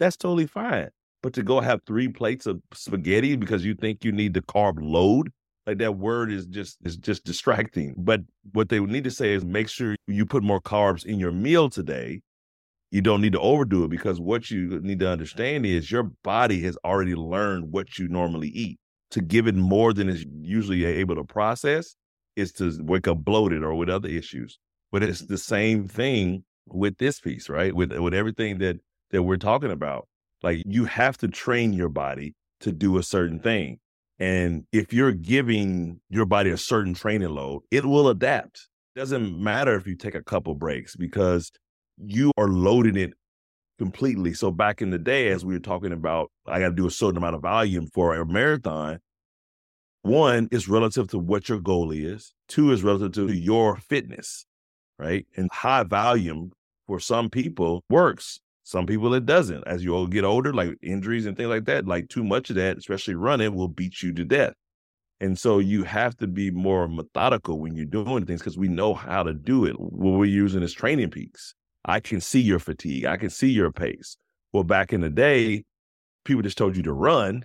that's 0.00 0.16
totally 0.16 0.48
fine. 0.48 0.88
But 1.22 1.32
to 1.34 1.44
go 1.44 1.60
have 1.60 1.80
three 1.86 2.08
plates 2.08 2.46
of 2.46 2.60
spaghetti 2.74 3.36
because 3.36 3.64
you 3.64 3.74
think 3.74 4.04
you 4.04 4.10
need 4.10 4.34
the 4.34 4.42
carb 4.42 4.78
load, 4.80 5.30
like 5.68 5.78
that 5.78 5.96
word 5.96 6.32
is 6.32 6.46
just 6.46 6.78
is 6.84 6.96
just 6.96 7.22
distracting. 7.22 7.94
But 7.96 8.22
what 8.50 8.68
they 8.68 8.80
would 8.80 8.90
need 8.90 9.04
to 9.04 9.12
say 9.12 9.32
is 9.32 9.44
make 9.44 9.68
sure 9.68 9.94
you 10.08 10.26
put 10.26 10.42
more 10.42 10.60
carbs 10.60 11.06
in 11.06 11.20
your 11.20 11.30
meal 11.30 11.70
today. 11.70 12.22
You 12.92 13.00
don't 13.00 13.22
need 13.22 13.32
to 13.32 13.40
overdo 13.40 13.84
it 13.84 13.88
because 13.88 14.20
what 14.20 14.50
you 14.50 14.78
need 14.82 15.00
to 15.00 15.08
understand 15.08 15.64
is 15.64 15.90
your 15.90 16.02
body 16.22 16.60
has 16.62 16.76
already 16.84 17.14
learned 17.14 17.72
what 17.72 17.98
you 17.98 18.06
normally 18.06 18.48
eat. 18.48 18.78
To 19.12 19.22
give 19.22 19.46
it 19.46 19.54
more 19.54 19.94
than 19.94 20.10
it's 20.10 20.24
usually 20.42 20.84
able 20.84 21.16
to 21.16 21.24
process 21.24 21.96
is 22.36 22.52
to 22.52 22.78
wake 22.82 23.08
up 23.08 23.24
bloated 23.24 23.62
or 23.62 23.74
with 23.74 23.88
other 23.88 24.08
issues. 24.08 24.58
But 24.90 25.02
it's 25.02 25.22
mm-hmm. 25.22 25.32
the 25.32 25.38
same 25.38 25.88
thing 25.88 26.44
with 26.66 26.98
this 26.98 27.18
piece, 27.18 27.48
right? 27.48 27.74
With 27.74 27.92
with 27.92 28.12
everything 28.12 28.58
that 28.58 28.76
that 29.10 29.22
we're 29.22 29.38
talking 29.38 29.70
about. 29.70 30.06
Like 30.42 30.62
you 30.66 30.84
have 30.84 31.16
to 31.18 31.28
train 31.28 31.72
your 31.72 31.88
body 31.88 32.34
to 32.60 32.72
do 32.72 32.98
a 32.98 33.02
certain 33.02 33.38
thing. 33.38 33.78
And 34.18 34.64
if 34.70 34.92
you're 34.92 35.12
giving 35.12 36.00
your 36.10 36.26
body 36.26 36.50
a 36.50 36.58
certain 36.58 36.92
training 36.92 37.30
load, 37.30 37.62
it 37.70 37.86
will 37.86 38.08
adapt. 38.08 38.68
Doesn't 38.94 39.42
matter 39.42 39.74
if 39.76 39.86
you 39.86 39.96
take 39.96 40.14
a 40.14 40.22
couple 40.22 40.54
breaks 40.54 40.94
because 40.94 41.50
you 41.98 42.32
are 42.36 42.48
loading 42.48 42.96
it 42.96 43.12
completely. 43.78 44.34
So 44.34 44.50
back 44.50 44.82
in 44.82 44.90
the 44.90 44.98
day, 44.98 45.28
as 45.28 45.44
we 45.44 45.54
were 45.54 45.60
talking 45.60 45.92
about, 45.92 46.30
I 46.46 46.60
got 46.60 46.68
to 46.68 46.74
do 46.74 46.86
a 46.86 46.90
certain 46.90 47.16
amount 47.16 47.36
of 47.36 47.42
volume 47.42 47.88
for 47.92 48.14
a 48.14 48.26
marathon. 48.26 49.00
One 50.02 50.48
is 50.50 50.68
relative 50.68 51.08
to 51.08 51.18
what 51.18 51.48
your 51.48 51.60
goal 51.60 51.90
is. 51.92 52.34
Two 52.48 52.72
is 52.72 52.82
relative 52.82 53.12
to 53.12 53.32
your 53.32 53.76
fitness, 53.76 54.46
right? 54.98 55.26
And 55.36 55.48
high 55.52 55.84
volume 55.84 56.52
for 56.86 56.98
some 56.98 57.30
people 57.30 57.84
works. 57.88 58.40
Some 58.64 58.86
people 58.86 59.14
it 59.14 59.26
doesn't. 59.26 59.64
As 59.66 59.84
you 59.84 59.94
all 59.94 60.06
get 60.06 60.24
older, 60.24 60.52
like 60.52 60.76
injuries 60.82 61.26
and 61.26 61.36
things 61.36 61.48
like 61.48 61.64
that, 61.66 61.86
like 61.86 62.08
too 62.08 62.24
much 62.24 62.50
of 62.50 62.56
that, 62.56 62.78
especially 62.78 63.14
running, 63.14 63.54
will 63.54 63.68
beat 63.68 64.02
you 64.02 64.12
to 64.12 64.24
death. 64.24 64.54
And 65.20 65.38
so 65.38 65.60
you 65.60 65.84
have 65.84 66.16
to 66.16 66.26
be 66.26 66.50
more 66.50 66.88
methodical 66.88 67.60
when 67.60 67.76
you're 67.76 67.84
doing 67.84 68.26
things 68.26 68.40
because 68.40 68.58
we 68.58 68.68
know 68.68 68.92
how 68.92 69.22
to 69.22 69.32
do 69.32 69.64
it. 69.64 69.78
What 69.78 70.18
we're 70.18 70.24
using 70.24 70.62
is 70.62 70.74
TrainingPeaks. 70.74 71.54
I 71.84 72.00
can 72.00 72.20
see 72.20 72.40
your 72.40 72.58
fatigue. 72.58 73.04
I 73.04 73.16
can 73.16 73.30
see 73.30 73.50
your 73.50 73.72
pace. 73.72 74.16
Well, 74.52 74.64
back 74.64 74.92
in 74.92 75.00
the 75.00 75.10
day, 75.10 75.64
people 76.24 76.42
just 76.42 76.58
told 76.58 76.76
you 76.76 76.82
to 76.84 76.92
run. 76.92 77.44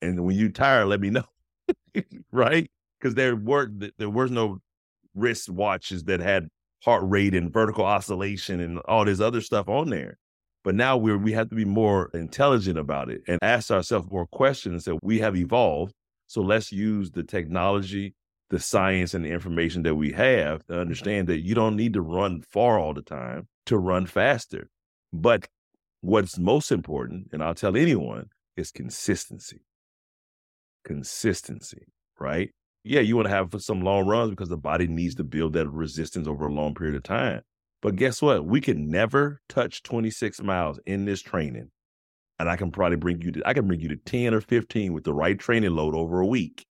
And 0.00 0.24
when 0.24 0.36
you 0.36 0.50
tired, 0.50 0.86
let 0.86 1.00
me 1.00 1.10
know. 1.10 1.24
right? 2.32 2.70
Because 2.98 3.14
there 3.14 3.36
were 3.36 3.70
there 3.98 4.10
was 4.10 4.30
no 4.30 4.58
wrist 5.14 5.50
watches 5.50 6.04
that 6.04 6.20
had 6.20 6.48
heart 6.84 7.02
rate 7.04 7.34
and 7.34 7.52
vertical 7.52 7.84
oscillation 7.84 8.60
and 8.60 8.78
all 8.80 9.04
this 9.04 9.20
other 9.20 9.40
stuff 9.40 9.68
on 9.68 9.90
there. 9.90 10.18
But 10.64 10.74
now 10.74 10.96
we 10.96 11.16
we 11.16 11.32
have 11.32 11.48
to 11.50 11.54
be 11.54 11.64
more 11.64 12.10
intelligent 12.14 12.78
about 12.78 13.10
it 13.10 13.22
and 13.26 13.38
ask 13.42 13.70
ourselves 13.70 14.10
more 14.10 14.26
questions 14.26 14.84
that 14.84 14.98
we 15.02 15.18
have 15.18 15.36
evolved. 15.36 15.92
So 16.26 16.40
let's 16.40 16.72
use 16.72 17.10
the 17.10 17.22
technology, 17.22 18.14
the 18.52 18.60
science, 18.60 19.14
and 19.14 19.24
the 19.24 19.30
information 19.30 19.82
that 19.82 19.94
we 19.94 20.12
have 20.12 20.62
to 20.66 20.78
understand 20.78 21.26
that 21.26 21.40
you 21.40 21.54
don't 21.54 21.74
need 21.74 21.94
to 21.94 22.02
run 22.02 22.42
far 22.42 22.78
all 22.78 22.92
the 22.92 23.00
time 23.00 23.48
to 23.64 23.78
run 23.78 24.04
faster. 24.04 24.68
But 25.10 25.48
what's 26.02 26.38
most 26.38 26.70
important, 26.70 27.28
and 27.32 27.42
I'll 27.42 27.54
tell 27.54 27.78
anyone, 27.78 28.26
is 28.54 28.70
consistency. 28.70 29.62
Consistency, 30.84 31.86
right? 32.20 32.50
Yeah, 32.84 33.00
you 33.00 33.16
want 33.16 33.26
to 33.26 33.34
have 33.34 33.54
some 33.62 33.80
long 33.80 34.06
runs 34.06 34.28
because 34.30 34.50
the 34.50 34.58
body 34.58 34.86
needs 34.86 35.14
to 35.14 35.24
build 35.24 35.54
that 35.54 35.70
resistance 35.70 36.28
over 36.28 36.46
a 36.46 36.52
long 36.52 36.74
period 36.74 36.96
of 36.96 37.04
time. 37.04 37.40
But 37.80 37.96
guess 37.96 38.20
what? 38.20 38.44
We 38.44 38.60
can 38.60 38.86
never 38.90 39.40
touch 39.48 39.82
26 39.82 40.42
miles 40.42 40.78
in 40.84 41.06
this 41.06 41.22
training. 41.22 41.70
And 42.38 42.50
I 42.50 42.56
can 42.56 42.70
probably 42.70 42.98
bring 42.98 43.22
you 43.22 43.32
to 43.32 43.42
I 43.46 43.54
can 43.54 43.66
bring 43.66 43.80
you 43.80 43.88
to 43.88 43.96
10 43.96 44.34
or 44.34 44.42
15 44.42 44.92
with 44.92 45.04
the 45.04 45.14
right 45.14 45.38
training 45.38 45.70
load 45.70 45.94
over 45.94 46.20
a 46.20 46.26
week. 46.26 46.66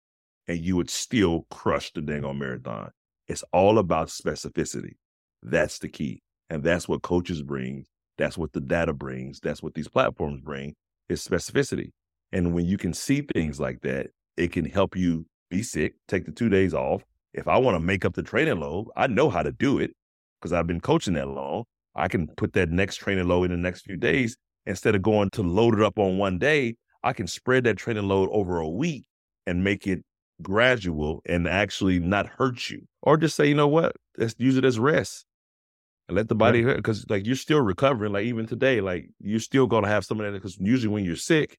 And 0.51 0.59
you 0.59 0.75
would 0.75 0.89
still 0.89 1.47
crush 1.49 1.93
the 1.93 2.01
dang 2.01 2.25
on 2.25 2.37
marathon. 2.37 2.91
It's 3.29 3.41
all 3.53 3.79
about 3.79 4.09
specificity. 4.09 4.95
That's 5.41 5.79
the 5.79 5.87
key. 5.87 6.23
And 6.49 6.61
that's 6.61 6.89
what 6.89 7.03
coaches 7.03 7.41
bring. 7.41 7.85
That's 8.17 8.37
what 8.37 8.51
the 8.51 8.59
data 8.59 8.91
brings. 8.91 9.39
That's 9.39 9.63
what 9.63 9.75
these 9.75 9.87
platforms 9.87 10.41
bring 10.41 10.75
is 11.07 11.25
specificity. 11.25 11.91
And 12.33 12.53
when 12.53 12.65
you 12.65 12.77
can 12.77 12.93
see 12.93 13.21
things 13.21 13.61
like 13.61 13.79
that, 13.83 14.07
it 14.35 14.51
can 14.51 14.65
help 14.65 14.97
you 14.97 15.25
be 15.49 15.63
sick, 15.63 15.93
take 16.09 16.25
the 16.25 16.33
two 16.33 16.49
days 16.49 16.73
off. 16.73 17.01
If 17.33 17.47
I 17.47 17.57
want 17.57 17.75
to 17.75 17.79
make 17.79 18.03
up 18.03 18.15
the 18.15 18.21
training 18.21 18.59
load, 18.59 18.87
I 18.97 19.07
know 19.07 19.29
how 19.29 19.43
to 19.43 19.53
do 19.53 19.79
it 19.79 19.91
because 20.41 20.51
I've 20.51 20.67
been 20.67 20.81
coaching 20.81 21.13
that 21.13 21.29
long. 21.29 21.63
I 21.95 22.09
can 22.09 22.27
put 22.27 22.51
that 22.55 22.69
next 22.69 22.97
training 22.97 23.29
load 23.29 23.45
in 23.45 23.51
the 23.51 23.57
next 23.57 23.83
few 23.83 23.95
days 23.95 24.35
instead 24.65 24.95
of 24.95 25.01
going 25.01 25.29
to 25.29 25.43
load 25.43 25.75
it 25.75 25.81
up 25.81 25.97
on 25.97 26.17
one 26.17 26.39
day. 26.39 26.75
I 27.05 27.13
can 27.13 27.27
spread 27.27 27.63
that 27.63 27.77
training 27.77 28.09
load 28.09 28.27
over 28.33 28.59
a 28.59 28.67
week 28.67 29.05
and 29.47 29.63
make 29.63 29.87
it 29.87 30.03
gradual 30.43 31.21
and 31.25 31.47
actually 31.47 31.99
not 31.99 32.27
hurt 32.27 32.69
you. 32.69 32.87
Or 33.01 33.17
just 33.17 33.35
say, 33.35 33.47
you 33.47 33.55
know 33.55 33.67
what, 33.67 33.95
let's 34.17 34.35
use 34.37 34.57
it 34.57 34.65
as 34.65 34.79
rest 34.79 35.25
and 36.07 36.17
let 36.17 36.27
the 36.27 36.35
body 36.35 36.61
hurt 36.61 36.77
because 36.77 37.09
like 37.09 37.25
you're 37.25 37.35
still 37.35 37.61
recovering. 37.61 38.13
Like 38.13 38.25
even 38.25 38.45
today, 38.45 38.81
like 38.81 39.09
you're 39.19 39.39
still 39.39 39.67
gonna 39.67 39.87
have 39.87 40.05
some 40.05 40.19
of 40.19 40.25
that 40.25 40.37
because 40.37 40.57
usually 40.59 40.93
when 40.93 41.05
you're 41.05 41.15
sick, 41.15 41.57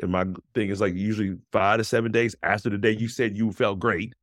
and 0.00 0.10
my 0.10 0.24
thing 0.54 0.70
is 0.70 0.80
like 0.80 0.94
usually 0.94 1.36
five 1.52 1.78
to 1.78 1.84
seven 1.84 2.10
days 2.10 2.34
after 2.42 2.70
the 2.70 2.78
day 2.78 2.90
you 2.90 3.08
said 3.08 3.36
you 3.36 3.52
felt 3.52 3.78
great, 3.78 4.14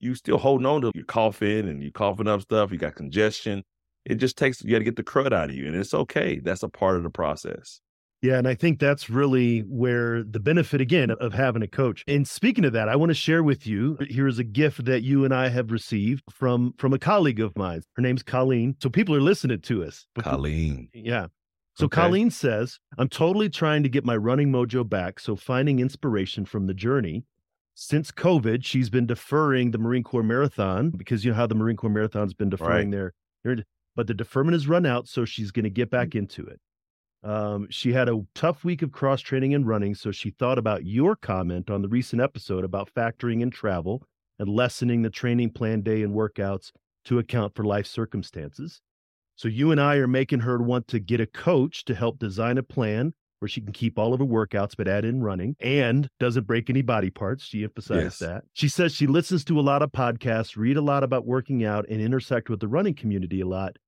you 0.00 0.14
still 0.14 0.36
holding 0.36 0.66
on 0.66 0.82
to 0.82 0.90
your 0.94 1.04
coughing 1.04 1.68
and 1.68 1.82
you 1.82 1.92
coughing 1.92 2.28
up 2.28 2.42
stuff, 2.42 2.72
you 2.72 2.78
got 2.78 2.96
congestion. 2.96 3.62
It 4.04 4.16
just 4.16 4.36
takes 4.36 4.62
you 4.62 4.72
got 4.72 4.78
to 4.78 4.84
get 4.84 4.96
the 4.96 5.04
crud 5.04 5.32
out 5.32 5.50
of 5.50 5.54
you. 5.54 5.66
And 5.66 5.76
it's 5.76 5.94
okay. 5.94 6.40
That's 6.40 6.64
a 6.64 6.68
part 6.68 6.96
of 6.96 7.04
the 7.04 7.10
process. 7.10 7.80
Yeah, 8.22 8.38
and 8.38 8.46
I 8.46 8.54
think 8.54 8.78
that's 8.78 9.10
really 9.10 9.60
where 9.60 10.22
the 10.22 10.38
benefit 10.38 10.80
again 10.80 11.10
of 11.10 11.32
having 11.32 11.62
a 11.62 11.66
coach. 11.66 12.04
And 12.06 12.26
speaking 12.26 12.64
of 12.64 12.72
that, 12.72 12.88
I 12.88 12.94
want 12.94 13.10
to 13.10 13.14
share 13.14 13.42
with 13.42 13.66
you 13.66 13.98
here 14.08 14.28
is 14.28 14.38
a 14.38 14.44
gift 14.44 14.84
that 14.84 15.02
you 15.02 15.24
and 15.24 15.34
I 15.34 15.48
have 15.48 15.72
received 15.72 16.22
from 16.30 16.72
from 16.78 16.92
a 16.92 16.98
colleague 16.98 17.40
of 17.40 17.56
mine. 17.56 17.82
Her 17.96 18.02
name's 18.02 18.22
Colleen. 18.22 18.76
So 18.80 18.88
people 18.88 19.14
are 19.16 19.20
listening 19.20 19.60
to 19.60 19.84
us. 19.84 20.06
Colleen. 20.18 20.88
Yeah. 20.94 21.26
So 21.74 21.86
okay. 21.86 22.00
Colleen 22.00 22.30
says, 22.30 22.78
I'm 22.96 23.08
totally 23.08 23.48
trying 23.48 23.82
to 23.82 23.88
get 23.88 24.04
my 24.04 24.16
running 24.16 24.52
mojo 24.52 24.88
back, 24.88 25.18
so 25.18 25.34
finding 25.34 25.80
inspiration 25.80 26.44
from 26.44 26.66
the 26.66 26.74
journey 26.74 27.24
since 27.74 28.10
COVID, 28.10 28.64
she's 28.64 28.90
been 28.90 29.06
deferring 29.06 29.70
the 29.70 29.78
Marine 29.78 30.02
Corps 30.02 30.22
Marathon 30.22 30.90
because 30.90 31.24
you 31.24 31.30
know 31.30 31.36
how 31.36 31.46
the 31.46 31.54
Marine 31.54 31.76
Corps 31.76 31.90
Marathon's 31.90 32.34
been 32.34 32.50
deferring 32.50 32.90
right. 32.92 33.12
their, 33.44 33.64
but 33.96 34.06
the 34.06 34.14
deferment 34.14 34.52
has 34.54 34.68
run 34.68 34.86
out, 34.86 35.08
so 35.08 35.24
she's 35.24 35.50
going 35.50 35.64
to 35.64 35.70
get 35.70 35.90
back 35.90 36.10
mm. 36.10 36.16
into 36.16 36.46
it. 36.46 36.60
Um, 37.22 37.68
she 37.70 37.92
had 37.92 38.08
a 38.08 38.20
tough 38.34 38.64
week 38.64 38.82
of 38.82 38.90
cross 38.90 39.20
training 39.20 39.54
and 39.54 39.66
running, 39.66 39.94
so 39.94 40.10
she 40.10 40.30
thought 40.30 40.58
about 40.58 40.84
your 40.84 41.14
comment 41.14 41.70
on 41.70 41.82
the 41.82 41.88
recent 41.88 42.20
episode 42.20 42.64
about 42.64 42.92
factoring 42.94 43.42
in 43.42 43.50
travel 43.50 44.02
and 44.38 44.48
lessening 44.48 45.02
the 45.02 45.10
training 45.10 45.50
plan 45.50 45.82
day 45.82 46.02
and 46.02 46.14
workouts 46.14 46.72
to 47.04 47.18
account 47.18 47.54
for 47.54 47.64
life 47.64 47.86
circumstances. 47.86 48.80
So 49.36 49.48
you 49.48 49.70
and 49.70 49.80
I 49.80 49.96
are 49.96 50.08
making 50.08 50.40
her 50.40 50.58
want 50.58 50.88
to 50.88 50.98
get 50.98 51.20
a 51.20 51.26
coach 51.26 51.84
to 51.86 51.94
help 51.94 52.18
design 52.18 52.58
a 52.58 52.62
plan 52.62 53.14
where 53.38 53.48
she 53.48 53.60
can 53.60 53.72
keep 53.72 53.98
all 53.98 54.14
of 54.14 54.20
her 54.20 54.26
workouts 54.26 54.76
but 54.76 54.86
add 54.86 55.04
in 55.04 55.20
running 55.20 55.56
and 55.58 56.08
doesn't 56.20 56.46
break 56.46 56.70
any 56.70 56.82
body 56.82 57.10
parts. 57.10 57.44
She 57.44 57.64
emphasized 57.64 58.04
yes. 58.04 58.18
that. 58.20 58.44
She 58.52 58.68
says 58.68 58.94
she 58.94 59.08
listens 59.08 59.44
to 59.46 59.58
a 59.58 59.62
lot 59.62 59.82
of 59.82 59.90
podcasts, 59.90 60.56
read 60.56 60.76
a 60.76 60.82
lot 60.82 61.02
about 61.02 61.26
working 61.26 61.64
out, 61.64 61.84
and 61.88 62.00
intersect 62.00 62.48
with 62.48 62.60
the 62.60 62.68
running 62.68 62.94
community 62.94 63.40
a 63.40 63.46
lot. 63.46 63.78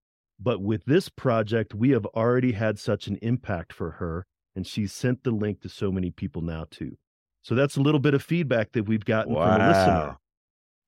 But 0.41 0.61
with 0.61 0.85
this 0.85 1.09
project, 1.09 1.75
we 1.75 1.91
have 1.91 2.07
already 2.07 2.53
had 2.53 2.79
such 2.79 3.07
an 3.07 3.17
impact 3.23 3.73
for 3.73 3.93
her, 3.93 4.27
and 4.57 4.67
she's 4.67 4.93
sent 4.93 5.25
the 5.25 5.31
link 5.31 5.61
to 5.63 5.69
so 5.69 5.93
many 5.93 6.11
people 6.11 6.43
now 6.43 6.67
too. 6.71 6.97
So 7.43 7.55
that's 7.55 7.77
a 7.77 7.81
little 7.81 8.01
bit 8.01 8.15
of 8.15 8.23
feedback 8.23 8.73
that 8.73 8.85
we've 8.85 9.05
gotten 9.05 9.35
wow. 9.35 9.53
from 9.53 9.61
a 9.61 9.69
listener. 9.69 10.17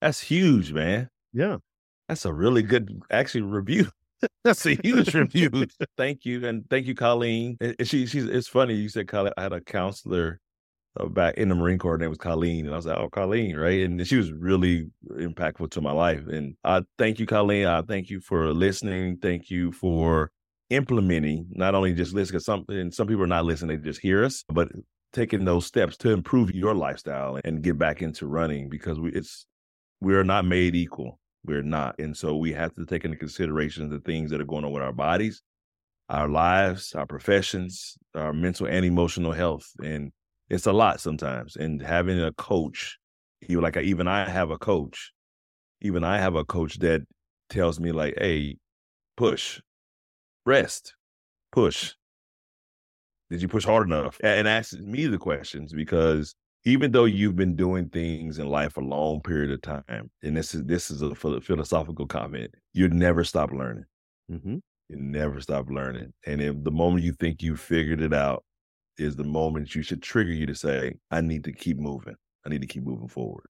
That's 0.01 0.21
huge, 0.21 0.73
man. 0.73 1.09
Yeah. 1.31 1.57
That's 2.07 2.25
a 2.25 2.33
really 2.33 2.63
good 2.63 3.01
actually 3.11 3.41
review. 3.41 3.89
That's 4.43 4.65
a 4.65 4.75
huge 4.83 5.13
review. 5.13 5.67
thank 5.97 6.25
you, 6.25 6.47
and 6.47 6.67
thank 6.69 6.87
you, 6.87 6.95
Colleen. 6.95 7.57
And 7.61 7.75
she, 7.83 8.07
she's. 8.07 8.25
It's 8.25 8.47
funny 8.47 8.73
you 8.73 8.89
said 8.89 9.07
Colleen. 9.07 9.33
I 9.37 9.43
had 9.43 9.53
a 9.53 9.61
counselor 9.61 10.39
Uh, 10.99 11.07
back 11.07 11.35
in 11.35 11.49
the 11.49 11.55
Marine 11.55 11.77
Corps. 11.77 11.93
Her 11.93 11.97
name 11.97 12.09
was 12.09 12.17
Colleen, 12.17 12.65
and 12.65 12.73
I 12.73 12.77
was 12.77 12.85
like, 12.85 12.97
"Oh, 12.97 13.09
Colleen, 13.09 13.55
right?" 13.55 13.81
And 13.81 14.05
she 14.07 14.15
was 14.15 14.31
really 14.31 14.89
impactful 15.11 15.71
to 15.71 15.81
my 15.81 15.91
life. 15.91 16.27
And 16.27 16.55
I 16.63 16.83
thank 16.97 17.19
you, 17.19 17.25
Colleen. 17.25 17.67
I 17.67 17.81
thank 17.81 18.09
you 18.09 18.19
for 18.19 18.53
listening. 18.53 19.17
Thank 19.17 19.49
you 19.49 19.71
for 19.71 20.31
implementing. 20.69 21.47
Not 21.51 21.75
only 21.75 21.93
just 21.93 22.13
listen, 22.13 22.33
because 22.33 22.45
some 22.45 22.65
and 22.69 22.93
some 22.93 23.07
people 23.07 23.23
are 23.23 23.27
not 23.27 23.45
listening; 23.45 23.77
they 23.77 23.83
just 23.83 24.01
hear 24.01 24.23
us, 24.23 24.43
but 24.49 24.69
taking 25.13 25.45
those 25.45 25.65
steps 25.65 25.97
to 25.97 26.11
improve 26.11 26.51
your 26.51 26.73
lifestyle 26.75 27.39
and 27.43 27.63
get 27.63 27.77
back 27.77 28.01
into 28.01 28.27
running 28.27 28.69
because 28.69 28.99
we, 28.99 29.11
it's 29.11 29.45
we 30.01 30.15
are 30.15 30.23
not 30.23 30.45
made 30.45 30.75
equal. 30.75 31.19
We're 31.45 31.63
not. 31.63 31.99
And 31.99 32.15
so 32.15 32.35
we 32.35 32.53
have 32.53 32.75
to 32.75 32.85
take 32.85 33.05
into 33.05 33.17
consideration 33.17 33.89
the 33.89 33.99
things 33.99 34.31
that 34.31 34.41
are 34.41 34.45
going 34.45 34.65
on 34.65 34.71
with 34.71 34.83
our 34.83 34.93
bodies, 34.93 35.41
our 36.09 36.27
lives, 36.27 36.93
our 36.93 37.05
professions, 37.05 37.97
our 38.15 38.33
mental 38.33 38.67
and 38.67 38.85
emotional 38.85 39.31
health. 39.31 39.65
And 39.83 40.11
it's 40.49 40.65
a 40.65 40.73
lot 40.73 40.99
sometimes. 40.99 41.55
And 41.55 41.81
having 41.81 42.21
a 42.21 42.31
coach, 42.33 42.97
you 43.41 43.61
like 43.61 43.77
even 43.77 44.07
I 44.07 44.29
have 44.29 44.51
a 44.51 44.57
coach, 44.57 45.11
even 45.81 46.03
I 46.03 46.17
have 46.19 46.35
a 46.35 46.45
coach 46.45 46.79
that 46.79 47.01
tells 47.49 47.79
me 47.79 47.91
like, 47.91 48.15
hey, 48.17 48.57
push, 49.15 49.61
rest, 50.45 50.95
push. 51.51 51.93
Did 53.29 53.41
you 53.41 53.47
push 53.49 53.65
hard 53.65 53.87
enough? 53.87 54.19
And 54.23 54.47
asks 54.47 54.79
me 54.79 55.05
the 55.07 55.17
questions 55.17 55.73
because 55.73 56.33
even 56.63 56.91
though 56.91 57.05
you've 57.05 57.35
been 57.35 57.55
doing 57.55 57.89
things 57.89 58.39
in 58.39 58.47
life 58.47 58.77
a 58.77 58.81
long 58.81 59.21
period 59.21 59.51
of 59.51 59.61
time, 59.61 60.09
and 60.23 60.35
this 60.35 60.55
is 60.55 60.63
this 60.63 60.89
is 60.89 61.01
a 61.01 61.13
philosophical 61.15 62.05
comment, 62.05 62.53
you 62.73 62.87
never 62.89 63.23
stop 63.23 63.51
learning. 63.51 63.85
Mm-hmm. 64.31 64.57
You 64.89 64.95
never 64.95 65.41
stop 65.41 65.69
learning, 65.69 66.13
and 66.25 66.41
if 66.41 66.63
the 66.63 66.71
moment 66.71 67.03
you 67.03 67.11
think 67.13 67.41
you 67.41 67.57
figured 67.57 68.01
it 68.01 68.13
out 68.13 68.43
is 68.97 69.15
the 69.15 69.23
moment 69.23 69.75
you 69.75 69.81
should 69.81 70.01
trigger 70.01 70.31
you 70.31 70.45
to 70.45 70.55
say, 70.55 70.95
"I 71.11 71.21
need 71.21 71.43
to 71.45 71.53
keep 71.53 71.77
moving. 71.77 72.15
I 72.45 72.49
need 72.49 72.61
to 72.61 72.67
keep 72.67 72.83
moving 72.83 73.07
forward." 73.07 73.45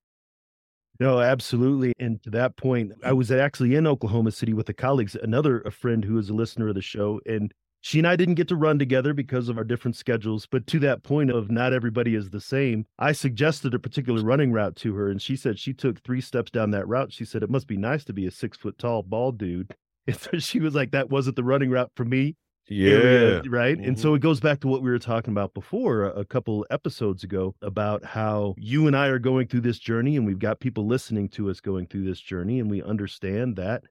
No, 1.00 1.20
absolutely. 1.20 1.94
And 2.00 2.22
to 2.24 2.32
that 2.32 2.58
point, 2.58 2.92
I 3.04 3.14
was 3.14 3.32
actually 3.32 3.76
in 3.76 3.86
Oklahoma 3.86 4.32
City 4.32 4.54
with 4.54 4.68
a 4.70 4.74
colleague, 4.74 5.16
another 5.22 5.62
a 5.62 5.72
friend 5.72 6.04
who 6.04 6.18
is 6.18 6.30
a 6.30 6.34
listener 6.34 6.70
of 6.70 6.76
the 6.76 6.82
show, 6.82 7.22
and 7.26 7.54
she 7.82 8.00
and 8.00 8.08
I 8.08 8.16
didn't 8.16 8.36
get 8.36 8.48
to 8.50 8.56
run 8.56 8.80
together 8.80 9.14
because 9.14 9.50
of 9.50 9.58
our 9.58 9.64
different 9.64 9.96
schedules, 9.96 10.46
but 10.46 10.66
to 10.68 10.80
that 10.80 11.04
point 11.04 11.30
of 11.30 11.52
not 11.52 11.74
everybody 11.74 12.16
is 12.16 12.30
the 12.30 12.42
same, 12.42 12.86
I 12.98 13.12
suggested 13.12 13.74
a 13.74 13.80
particular 13.80 14.24
running 14.24 14.52
route 14.52 14.76
to 14.78 14.96
her, 14.96 15.10
and 15.10 15.22
she 15.22 15.36
said 15.36 15.60
she 15.60 15.74
took 15.74 16.02
three 16.02 16.22
steps 16.22 16.52
down 16.52 16.72
that 16.72 16.88
route. 16.88 17.14
She 17.14 17.26
said 17.26 17.44
it 17.44 17.50
must 17.50 17.68
be 17.68 17.78
nice 17.78 18.04
to 18.06 18.14
be 18.14 18.26
a 18.26 18.32
six 18.32 18.58
foot 18.58 18.78
tall 18.78 19.04
bald 19.04 19.38
dude. 19.38 19.74
And 20.08 20.18
so 20.18 20.40
she 20.40 20.62
was 20.62 20.74
like, 20.74 20.92
"That 20.92 21.10
wasn't 21.10 21.36
the 21.36 21.44
running 21.44 21.70
route 21.70 21.92
for 21.98 22.06
me." 22.06 22.38
Yeah, 22.70 22.90
area, 22.90 23.42
right. 23.50 23.78
Mm-hmm. 23.78 23.88
And 23.88 24.00
so 24.00 24.14
it 24.14 24.20
goes 24.20 24.40
back 24.40 24.60
to 24.62 24.68
what 24.68 24.82
we 24.82 24.90
were 24.90 25.00
talking 25.00 25.32
about 25.32 25.54
before 25.54 26.04
a, 26.04 26.20
a 26.20 26.26
couple 26.26 26.66
episodes 26.70 27.24
ago 27.24 27.56
about 27.62 28.04
how 28.04 28.56
you 28.58 28.88
and 28.88 28.96
I 28.96 29.08
are 29.08 29.20
going 29.20 29.48
through 29.48 29.62
this 29.62 29.80
journey, 29.80 30.18
and 30.18 30.26
we've 30.26 30.40
got 30.40 30.60
people 30.60 30.86
listening 30.86 31.30
to 31.30 31.50
us 31.50 31.62
going 31.62 31.88
through 31.88 32.04
this 32.04 32.20
journey, 32.20 32.60
and 32.60 32.70
we 32.70 32.84
understand 32.84 33.56
that 33.56 33.84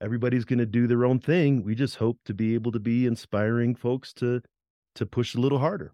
everybody's 0.00 0.44
going 0.44 0.60
to 0.60 0.66
do 0.66 0.86
their 0.86 1.04
own 1.04 1.18
thing. 1.18 1.64
We 1.64 1.74
just 1.74 1.96
hope 1.96 2.18
to 2.24 2.34
be 2.34 2.54
able 2.54 2.72
to 2.72 2.80
be 2.80 3.06
inspiring 3.06 3.74
folks 3.74 4.12
to 4.14 4.42
to 4.96 5.06
push 5.06 5.34
a 5.34 5.40
little 5.40 5.58
harder. 5.58 5.92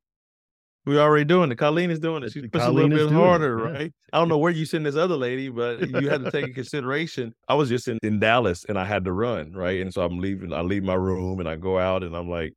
We're 0.87 1.01
already 1.01 1.25
doing 1.25 1.51
it. 1.51 1.57
Colleen 1.57 1.91
is 1.91 1.99
doing 1.99 2.23
it. 2.23 2.31
She's 2.31 2.49
pushing 2.49 2.69
a 2.69 2.71
little 2.71 2.89
bit 2.89 3.11
harder, 3.11 3.59
yeah. 3.59 3.65
right? 3.65 3.93
I 4.13 4.19
don't 4.19 4.29
know 4.29 4.39
where 4.39 4.53
you 4.53 4.65
send 4.65 4.87
this 4.87 4.95
other 4.95 5.17
lady, 5.17 5.49
but 5.49 5.81
you 5.91 6.09
had 6.09 6.25
to 6.25 6.31
take 6.31 6.47
in 6.47 6.55
consideration. 6.55 7.35
I 7.49 7.55
was 7.55 7.69
just 7.69 7.89
in, 7.89 7.99
in 8.05 8.21
Dallas 8.21 8.65
and 8.69 8.79
I 8.79 8.85
had 8.85 9.05
to 9.07 9.13
run, 9.13 9.53
right? 9.53 9.81
And 9.81 9.93
so 9.93 10.03
I'm 10.03 10.21
leaving, 10.21 10.53
I 10.53 10.61
leave 10.61 10.85
my 10.85 10.95
room 10.95 11.41
and 11.41 11.49
I 11.49 11.57
go 11.57 11.77
out 11.77 12.05
and 12.05 12.17
I'm 12.17 12.31
like, 12.31 12.55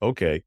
okay. 0.00 0.42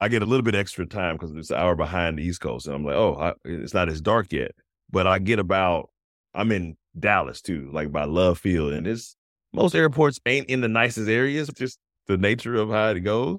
I 0.00 0.08
get 0.08 0.22
a 0.22 0.26
little 0.26 0.42
bit 0.42 0.54
extra 0.54 0.86
time 0.86 1.16
because 1.16 1.34
it's 1.34 1.50
an 1.50 1.56
hour 1.56 1.74
behind 1.74 2.18
the 2.18 2.22
East 2.22 2.40
Coast. 2.40 2.66
And 2.66 2.76
I'm 2.76 2.84
like, 2.84 2.96
oh, 2.96 3.16
I, 3.20 3.32
it's 3.44 3.74
not 3.74 3.88
as 3.88 4.00
dark 4.00 4.32
yet. 4.32 4.52
But 4.90 5.06
I 5.06 5.18
get 5.18 5.40
about, 5.40 5.90
I'm 6.34 6.52
in 6.52 6.76
Dallas 6.98 7.40
too, 7.40 7.70
like 7.72 7.90
by 7.90 8.04
Love 8.04 8.38
Field. 8.38 8.72
And 8.72 8.86
it's, 8.86 9.16
most 9.52 9.74
airports 9.74 10.20
ain't 10.26 10.48
in 10.48 10.60
the 10.60 10.68
nicest 10.68 11.08
areas, 11.08 11.50
just 11.54 11.78
the 12.06 12.16
nature 12.16 12.54
of 12.54 12.70
how 12.70 12.90
it 12.90 13.00
goes. 13.00 13.38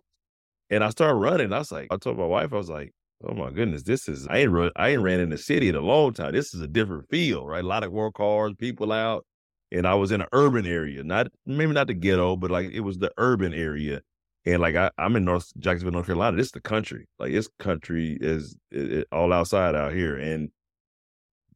And 0.70 0.84
I 0.84 0.90
started 0.90 1.16
running. 1.16 1.54
I 1.54 1.60
was 1.60 1.72
like, 1.72 1.88
I 1.90 1.98
told 1.98 2.18
my 2.18 2.26
wife, 2.26 2.54
I 2.54 2.58
was 2.58 2.70
like, 2.70 2.94
oh 3.28 3.34
my 3.34 3.52
goodness, 3.52 3.84
this 3.84 4.08
is 4.08 4.28
I 4.28 4.40
ain't 4.40 4.52
run, 4.52 4.72
I 4.76 4.90
ain't 4.90 5.02
ran 5.02 5.20
in 5.20 5.30
the 5.30 5.38
city 5.38 5.70
in 5.70 5.76
a 5.76 5.82
long 5.82 6.14
time. 6.14 6.34
This 6.34 6.54
is 6.54 6.62
a 6.62 6.68
different 6.68 7.10
feel, 7.10 7.46
right? 7.46 7.64
A 7.64 7.68
lot 7.68 7.84
of 7.84 7.92
work 7.92 8.16
cars, 8.16 8.54
people 8.58 8.92
out. 8.92 9.26
And 9.72 9.88
I 9.88 9.96
was 9.96 10.12
in 10.12 10.22
an 10.22 10.28
urban 10.34 10.68
area, 10.68 11.04
not 11.04 11.28
maybe 11.46 11.74
not 11.74 11.88
the 11.88 11.96
ghetto, 11.96 12.36
but 12.36 12.52
like 12.52 12.70
it 12.72 12.82
was 12.82 13.00
the 13.00 13.12
urban 13.18 13.54
area. 13.54 14.02
And 14.46 14.62
like 14.62 14.76
I, 14.76 14.92
am 15.00 15.16
in 15.16 15.26
North 15.26 15.52
Jacksonville, 15.58 15.94
North 15.94 16.06
Carolina. 16.06 16.38
This 16.38 16.48
is 16.48 16.52
the 16.52 16.62
country. 16.62 17.08
Like 17.18 17.32
it's 17.32 17.50
country 17.60 18.18
is 18.22 18.56
it, 18.72 18.92
it, 18.92 19.08
all 19.12 19.34
outside 19.34 19.74
out 19.76 19.94
here. 19.94 20.16
And 20.16 20.52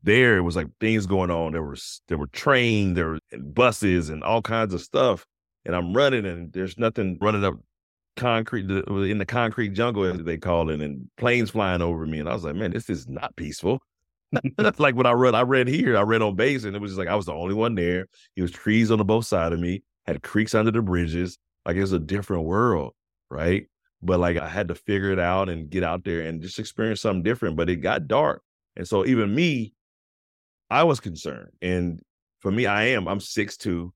there 0.04 0.38
it 0.38 0.42
was 0.42 0.56
like 0.56 0.68
things 0.80 1.06
going 1.06 1.30
on. 1.30 1.52
There 1.52 1.64
was 1.64 2.02
there 2.08 2.18
were 2.18 2.28
trains, 2.28 2.96
there 2.96 3.08
were 3.08 3.20
buses 3.40 4.10
and 4.10 4.24
all 4.24 4.42
kinds 4.42 4.74
of 4.74 4.82
stuff. 4.82 5.26
And 5.66 5.76
I'm 5.76 5.94
running 5.94 6.26
and 6.26 6.52
there's 6.54 6.78
nothing 6.78 7.18
running 7.22 7.44
up 7.44 7.56
concrete 8.18 8.70
in 8.70 9.18
the 9.18 9.26
concrete 9.26 9.70
jungle 9.70 10.04
as 10.04 10.24
they 10.24 10.38
call 10.38 10.70
it, 10.70 10.82
and 10.82 11.10
planes 11.18 11.52
flying 11.52 11.82
over 11.82 12.06
me. 12.06 12.20
And 12.20 12.28
I 12.28 12.34
was 12.34 12.44
like, 12.44 12.56
man, 12.56 12.72
this 12.72 12.90
is 12.90 13.08
not 13.08 13.36
peaceful. 13.36 13.80
That's 14.58 14.80
like 14.80 14.96
when 14.96 15.06
I 15.06 15.12
read, 15.12 15.36
I 15.36 15.44
read 15.44 15.68
here, 15.68 15.98
I 15.98 16.02
read 16.02 16.22
on 16.22 16.36
base, 16.36 16.66
and 16.66 16.76
it 16.76 16.80
was 16.80 16.92
just 16.92 17.00
like 17.00 17.08
I 17.08 17.16
was 17.16 17.28
the 17.28 17.34
only 17.34 17.54
one 17.54 17.76
there. 17.76 18.08
It 18.36 18.42
was 18.42 18.52
trees 18.52 18.92
on 18.92 18.98
the 18.98 19.06
both 19.06 19.26
side 19.26 19.54
of 19.54 19.60
me, 19.60 19.84
had 20.06 20.22
creeks 20.24 20.54
under 20.54 20.72
the 20.72 20.82
bridges. 20.82 21.38
Like 21.66 21.78
it 21.78 21.82
was 21.82 21.94
a 21.94 22.00
different 22.00 22.44
world, 22.44 22.94
right? 23.30 23.68
But 24.02 24.20
like 24.20 24.38
I 24.38 24.50
had 24.50 24.68
to 24.68 24.76
figure 24.76 25.12
it 25.12 25.20
out 25.20 25.50
and 25.50 25.70
get 25.70 25.84
out 25.84 26.04
there 26.04 26.22
and 26.22 26.42
just 26.42 26.60
experience 26.60 27.02
something 27.02 27.24
different. 27.24 27.56
But 27.56 27.70
it 27.70 27.78
got 27.78 28.08
dark. 28.08 28.42
And 28.76 28.88
so 28.88 29.06
even 29.06 29.34
me, 29.34 29.74
I 30.70 30.84
was 30.84 31.00
concerned. 31.00 31.50
And 31.62 32.02
for 32.40 32.52
me, 32.52 32.66
I 32.66 32.90
am, 32.90 33.08
I'm 33.08 33.20
6'2, 33.20 33.92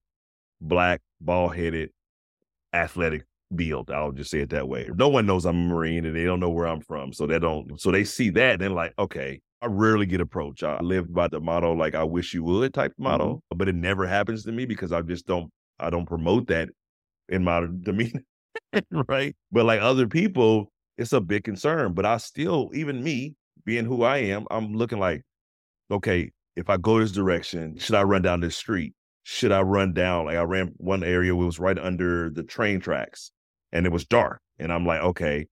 black, 0.59 1.01
bald 1.19 1.55
headed, 1.55 1.91
athletic 2.73 3.25
build. 3.55 3.91
I'll 3.91 4.11
just 4.11 4.31
say 4.31 4.39
it 4.39 4.49
that 4.49 4.67
way. 4.67 4.89
No 4.95 5.09
one 5.09 5.25
knows 5.25 5.45
I'm 5.45 5.55
a 5.55 5.67
Marine 5.67 6.05
and 6.05 6.15
they 6.15 6.23
don't 6.23 6.39
know 6.39 6.49
where 6.49 6.67
I'm 6.67 6.81
from. 6.81 7.13
So 7.13 7.27
they 7.27 7.39
don't, 7.39 7.79
so 7.79 7.91
they 7.91 8.03
see 8.03 8.29
that 8.31 8.53
and 8.53 8.61
they're 8.61 8.69
like, 8.69 8.93
okay, 8.97 9.41
I 9.61 9.67
rarely 9.67 10.05
get 10.05 10.21
approached. 10.21 10.63
I 10.63 10.79
live 10.79 11.13
by 11.13 11.27
the 11.27 11.39
motto, 11.39 11.73
like 11.73 11.93
I 11.93 12.03
wish 12.03 12.33
you 12.33 12.43
would 12.43 12.73
type 12.73 12.93
motto, 12.97 13.35
mm-hmm. 13.35 13.57
but 13.57 13.69
it 13.69 13.75
never 13.75 14.07
happens 14.07 14.43
to 14.45 14.51
me 14.51 14.65
because 14.65 14.91
I 14.91 15.01
just 15.01 15.27
don't, 15.27 15.51
I 15.79 15.89
don't 15.89 16.05
promote 16.05 16.47
that 16.47 16.69
in 17.29 17.43
my 17.43 17.65
demeanor. 17.81 18.23
right. 19.07 19.35
But 19.51 19.65
like 19.65 19.81
other 19.81 20.07
people, 20.07 20.71
it's 20.97 21.13
a 21.13 21.21
big 21.21 21.43
concern. 21.43 21.93
But 21.93 22.05
I 22.05 22.17
still, 22.17 22.71
even 22.73 23.03
me 23.03 23.35
being 23.65 23.85
who 23.85 24.03
I 24.03 24.17
am, 24.17 24.45
I'm 24.49 24.73
looking 24.73 24.99
like, 24.99 25.23
okay, 25.91 26.31
if 26.55 26.69
I 26.69 26.77
go 26.77 26.99
this 26.99 27.11
direction, 27.11 27.77
should 27.77 27.95
I 27.95 28.03
run 28.03 28.21
down 28.21 28.41
this 28.41 28.55
street? 28.55 28.93
Should 29.23 29.51
I 29.51 29.61
run 29.61 29.93
down? 29.93 30.25
Like 30.25 30.37
I 30.37 30.41
ran 30.41 30.73
one 30.77 31.03
area 31.03 31.35
where 31.35 31.43
it 31.43 31.45
was 31.45 31.59
right 31.59 31.77
under 31.77 32.29
the 32.31 32.43
train 32.43 32.79
tracks 32.79 33.31
and 33.71 33.85
it 33.85 33.91
was 33.91 34.05
dark. 34.05 34.39
And 34.59 34.71
I'm 34.71 34.85
like, 34.85 35.01
okay, 35.01 35.47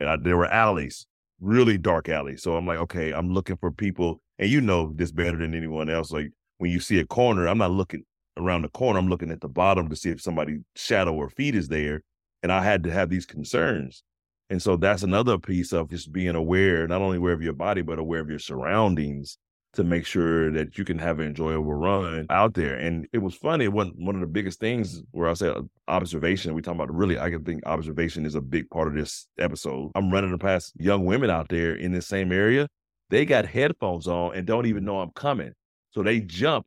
I, 0.00 0.16
there 0.16 0.36
were 0.36 0.46
alleys, 0.46 1.06
really 1.40 1.78
dark 1.78 2.08
alleys. 2.08 2.42
So 2.42 2.56
I'm 2.56 2.66
like, 2.66 2.78
okay, 2.78 3.12
I'm 3.12 3.32
looking 3.32 3.56
for 3.56 3.70
people. 3.70 4.20
And 4.38 4.50
you 4.50 4.60
know 4.60 4.92
this 4.94 5.12
better 5.12 5.36
than 5.36 5.54
anyone 5.54 5.88
else. 5.88 6.10
Like 6.10 6.30
when 6.58 6.70
you 6.70 6.80
see 6.80 6.98
a 6.98 7.06
corner, 7.06 7.46
I'm 7.46 7.58
not 7.58 7.70
looking 7.70 8.04
around 8.36 8.62
the 8.62 8.68
corner. 8.68 8.98
I'm 8.98 9.08
looking 9.08 9.30
at 9.30 9.40
the 9.40 9.48
bottom 9.48 9.88
to 9.88 9.96
see 9.96 10.10
if 10.10 10.20
somebody's 10.20 10.60
shadow 10.76 11.14
or 11.14 11.30
feet 11.30 11.54
is 11.54 11.68
there. 11.68 12.02
And 12.42 12.50
I 12.52 12.62
had 12.62 12.82
to 12.84 12.90
have 12.90 13.08
these 13.08 13.26
concerns. 13.26 14.02
And 14.50 14.60
so 14.60 14.76
that's 14.76 15.02
another 15.02 15.38
piece 15.38 15.72
of 15.72 15.88
just 15.88 16.12
being 16.12 16.34
aware, 16.34 16.86
not 16.86 17.00
only 17.00 17.16
aware 17.16 17.32
of 17.32 17.42
your 17.42 17.52
body, 17.52 17.82
but 17.82 17.98
aware 17.98 18.20
of 18.20 18.28
your 18.28 18.38
surroundings 18.38 19.38
to 19.74 19.84
make 19.84 20.04
sure 20.04 20.50
that 20.52 20.76
you 20.76 20.84
can 20.84 20.98
have 20.98 21.18
an 21.18 21.26
enjoyable 21.26 21.72
run 21.72 22.26
out 22.30 22.54
there. 22.54 22.74
And 22.74 23.06
it 23.12 23.18
was 23.18 23.34
funny. 23.34 23.68
One 23.68 23.92
one 23.96 24.14
of 24.14 24.20
the 24.20 24.26
biggest 24.26 24.60
things 24.60 25.02
where 25.12 25.28
I 25.28 25.34
said 25.34 25.56
uh, 25.56 25.62
observation. 25.88 26.54
We 26.54 26.62
talk 26.62 26.74
about 26.74 26.94
really. 26.94 27.18
I 27.18 27.30
can 27.30 27.44
think 27.44 27.62
observation 27.66 28.26
is 28.26 28.34
a 28.34 28.40
big 28.40 28.68
part 28.70 28.88
of 28.88 28.94
this 28.94 29.26
episode. 29.38 29.92
I'm 29.94 30.10
running 30.10 30.36
past 30.38 30.72
young 30.78 31.06
women 31.06 31.30
out 31.30 31.48
there 31.48 31.74
in 31.74 31.92
the 31.92 32.02
same 32.02 32.32
area. 32.32 32.68
They 33.10 33.24
got 33.24 33.46
headphones 33.46 34.06
on 34.06 34.34
and 34.34 34.46
don't 34.46 34.66
even 34.66 34.84
know 34.84 35.00
I'm 35.00 35.10
coming. 35.10 35.52
So 35.90 36.02
they 36.02 36.20
jump 36.20 36.66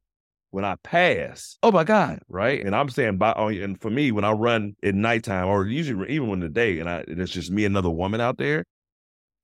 when 0.51 0.63
I 0.63 0.75
pass. 0.83 1.57
Oh 1.63 1.71
my 1.71 1.83
God, 1.83 2.19
right? 2.29 2.63
And 2.63 2.75
I'm 2.75 2.89
saying 2.89 3.17
by 3.17 3.33
oh, 3.35 3.49
and 3.49 3.79
for 3.81 3.89
me, 3.89 4.11
when 4.11 4.23
I 4.23 4.31
run 4.31 4.75
at 4.83 4.95
nighttime 4.95 5.47
or 5.47 5.65
usually 5.65 6.09
even 6.09 6.29
when 6.29 6.39
the 6.39 6.49
day, 6.49 6.79
and 6.79 6.89
I 6.89 7.03
and 7.07 7.19
it's 7.19 7.31
just 7.31 7.51
me 7.51 7.65
and 7.65 7.73
another 7.73 7.89
woman 7.89 8.21
out 8.21 8.37
there, 8.37 8.63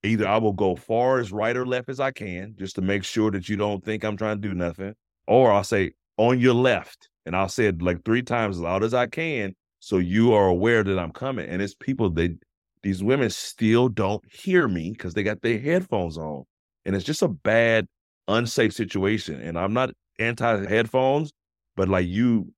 Either 0.03 0.27
I 0.27 0.37
will 0.37 0.53
go 0.53 0.75
far 0.75 1.19
as 1.19 1.31
right 1.31 1.55
or 1.55 1.65
left 1.65 1.89
as 1.89 1.99
I 1.99 2.11
can, 2.11 2.55
just 2.57 2.75
to 2.75 2.81
make 2.81 3.03
sure 3.03 3.29
that 3.31 3.47
you 3.47 3.55
don't 3.55 3.83
think 3.83 4.03
I'm 4.03 4.17
trying 4.17 4.41
to 4.41 4.47
do 4.47 4.55
nothing, 4.55 4.93
or 5.27 5.51
I'll 5.51 5.63
say 5.63 5.91
on 6.17 6.39
your 6.39 6.55
left, 6.55 7.09
and 7.25 7.35
I'll 7.35 7.49
say 7.49 7.67
it 7.67 7.81
like 7.81 8.03
three 8.03 8.23
times 8.23 8.57
as 8.57 8.61
loud 8.61 8.83
as 8.83 8.93
I 8.93 9.07
can, 9.07 9.53
so 9.79 9.97
you 9.97 10.33
are 10.33 10.47
aware 10.47 10.83
that 10.83 10.97
I'm 10.97 11.11
coming. 11.11 11.47
And 11.47 11.61
it's 11.61 11.75
people 11.75 12.09
that 12.11 12.37
these 12.83 13.03
women 13.03 13.29
still 13.29 13.89
don't 13.89 14.23
hear 14.31 14.67
me 14.67 14.91
because 14.91 15.13
they 15.13 15.23
got 15.23 15.41
their 15.41 15.59
headphones 15.59 16.17
on, 16.17 16.45
and 16.85 16.95
it's 16.95 17.05
just 17.05 17.21
a 17.21 17.27
bad, 17.27 17.87
unsafe 18.27 18.73
situation. 18.73 19.39
And 19.39 19.57
I'm 19.57 19.73
not 19.73 19.91
anti 20.17 20.65
headphones, 20.67 21.31
but 21.75 21.89
like 21.89 22.07
you, 22.07 22.51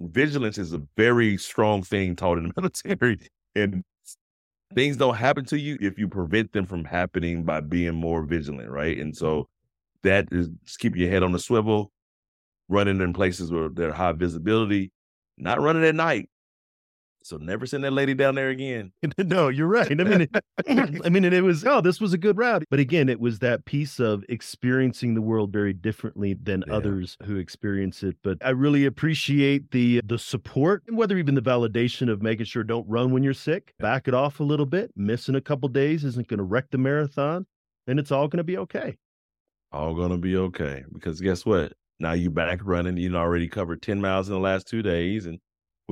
vigilance 0.00 0.58
is 0.58 0.72
a 0.72 0.82
very 0.96 1.36
strong 1.36 1.82
thing 1.82 2.16
taught 2.16 2.38
in 2.38 2.48
the 2.48 2.52
military, 2.60 3.18
and 3.54 3.84
things 4.74 4.96
don't 4.96 5.16
happen 5.16 5.44
to 5.46 5.58
you 5.58 5.76
if 5.80 5.98
you 5.98 6.08
prevent 6.08 6.52
them 6.52 6.66
from 6.66 6.84
happening 6.84 7.44
by 7.44 7.60
being 7.60 7.94
more 7.94 8.22
vigilant, 8.22 8.70
right? 8.70 8.98
And 8.98 9.12
mm-hmm. 9.12 9.24
so 9.24 9.48
that 10.02 10.28
is 10.32 10.48
just 10.64 10.78
keeping 10.78 11.00
your 11.00 11.10
head 11.10 11.22
on 11.22 11.32
the 11.32 11.38
swivel, 11.38 11.92
running 12.68 13.00
in 13.00 13.12
places 13.12 13.52
where 13.52 13.68
they're 13.68 13.92
high 13.92 14.12
visibility, 14.12 14.92
not 15.38 15.60
running 15.60 15.84
at 15.84 15.94
night, 15.94 16.28
so 17.24 17.36
never 17.36 17.66
send 17.66 17.84
that 17.84 17.92
lady 17.92 18.14
down 18.14 18.34
there 18.34 18.48
again. 18.48 18.92
no, 19.18 19.48
you're 19.48 19.66
right. 19.66 19.90
I 19.90 20.04
mean, 20.04 20.22
it, 20.22 20.30
I 21.04 21.08
mean, 21.08 21.24
it 21.24 21.42
was 21.42 21.64
oh, 21.64 21.80
this 21.80 22.00
was 22.00 22.12
a 22.12 22.18
good 22.18 22.36
route. 22.36 22.64
But 22.70 22.80
again, 22.80 23.08
it 23.08 23.20
was 23.20 23.38
that 23.40 23.64
piece 23.64 24.00
of 24.00 24.24
experiencing 24.28 25.14
the 25.14 25.22
world 25.22 25.52
very 25.52 25.72
differently 25.72 26.34
than 26.34 26.64
yeah. 26.66 26.74
others 26.74 27.16
who 27.24 27.36
experience 27.36 28.02
it. 28.02 28.16
But 28.22 28.38
I 28.44 28.50
really 28.50 28.84
appreciate 28.84 29.70
the 29.70 30.00
the 30.04 30.18
support 30.18 30.82
and 30.86 30.96
whether 30.96 31.16
even 31.16 31.34
the 31.34 31.42
validation 31.42 32.10
of 32.10 32.22
making 32.22 32.46
sure 32.46 32.64
don't 32.64 32.88
run 32.88 33.12
when 33.12 33.22
you're 33.22 33.34
sick. 33.34 33.74
Back 33.78 34.08
it 34.08 34.14
off 34.14 34.40
a 34.40 34.44
little 34.44 34.66
bit. 34.66 34.90
Missing 34.96 35.34
a 35.34 35.40
couple 35.40 35.68
days 35.68 36.04
isn't 36.04 36.28
going 36.28 36.38
to 36.38 36.44
wreck 36.44 36.70
the 36.70 36.78
marathon, 36.78 37.46
and 37.86 37.98
it's 37.98 38.10
all 38.10 38.28
going 38.28 38.38
to 38.38 38.44
be 38.44 38.58
okay. 38.58 38.96
All 39.72 39.94
going 39.94 40.10
to 40.10 40.18
be 40.18 40.36
okay 40.36 40.84
because 40.92 41.20
guess 41.20 41.46
what? 41.46 41.72
Now 41.98 42.12
you 42.12 42.30
back 42.30 42.60
running. 42.62 42.96
You 42.96 43.14
already 43.16 43.48
covered 43.48 43.80
ten 43.80 44.00
miles 44.00 44.28
in 44.28 44.34
the 44.34 44.40
last 44.40 44.66
two 44.66 44.82
days, 44.82 45.26
and 45.26 45.38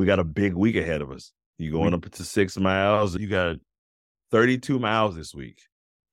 we 0.01 0.07
got 0.07 0.19
a 0.19 0.25
big 0.25 0.55
week 0.55 0.77
ahead 0.77 1.03
of 1.03 1.11
us. 1.11 1.31
You 1.59 1.71
going 1.71 1.93
up 1.93 2.11
to 2.11 2.25
six 2.25 2.57
miles. 2.57 3.17
You 3.19 3.29
got 3.29 3.57
32 4.31 4.79
miles 4.79 5.15
this 5.15 5.35
week 5.35 5.61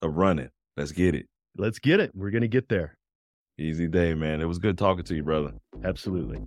of 0.02 0.18
running. 0.18 0.50
Let's 0.76 0.92
get 0.92 1.16
it. 1.16 1.28
Let's 1.58 1.80
get 1.80 2.02
it. 2.02 2.12
We're 2.14 2.32
going 2.32 2.42
to 2.42 2.50
get 2.50 2.68
there. 2.68 2.98
Easy 3.58 3.88
day, 3.88 4.14
man. 4.14 4.42
It 4.42 4.46
was 4.46 4.60
good 4.60 4.78
talking 4.78 5.06
to 5.06 5.16
you, 5.16 5.24
brother. 5.24 5.54
Absolutely. 5.86 6.46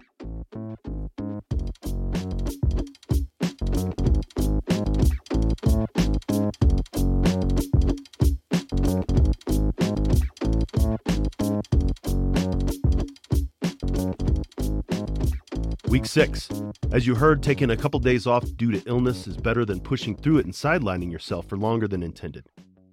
Week 15.88 16.07
six. 16.07 16.48
As 16.92 17.07
you 17.07 17.14
heard, 17.14 17.40
taking 17.40 17.70
a 17.70 17.76
couple 17.76 18.00
days 18.00 18.26
off 18.26 18.44
due 18.57 18.72
to 18.72 18.83
illness 18.85 19.29
is 19.29 19.37
better 19.37 19.64
than 19.64 19.79
pushing 19.79 20.16
through 20.16 20.38
it 20.38 20.44
and 20.44 20.53
sidelining 20.53 21.12
yourself 21.12 21.46
for 21.46 21.57
longer 21.57 21.87
than 21.87 22.03
intended. 22.03 22.48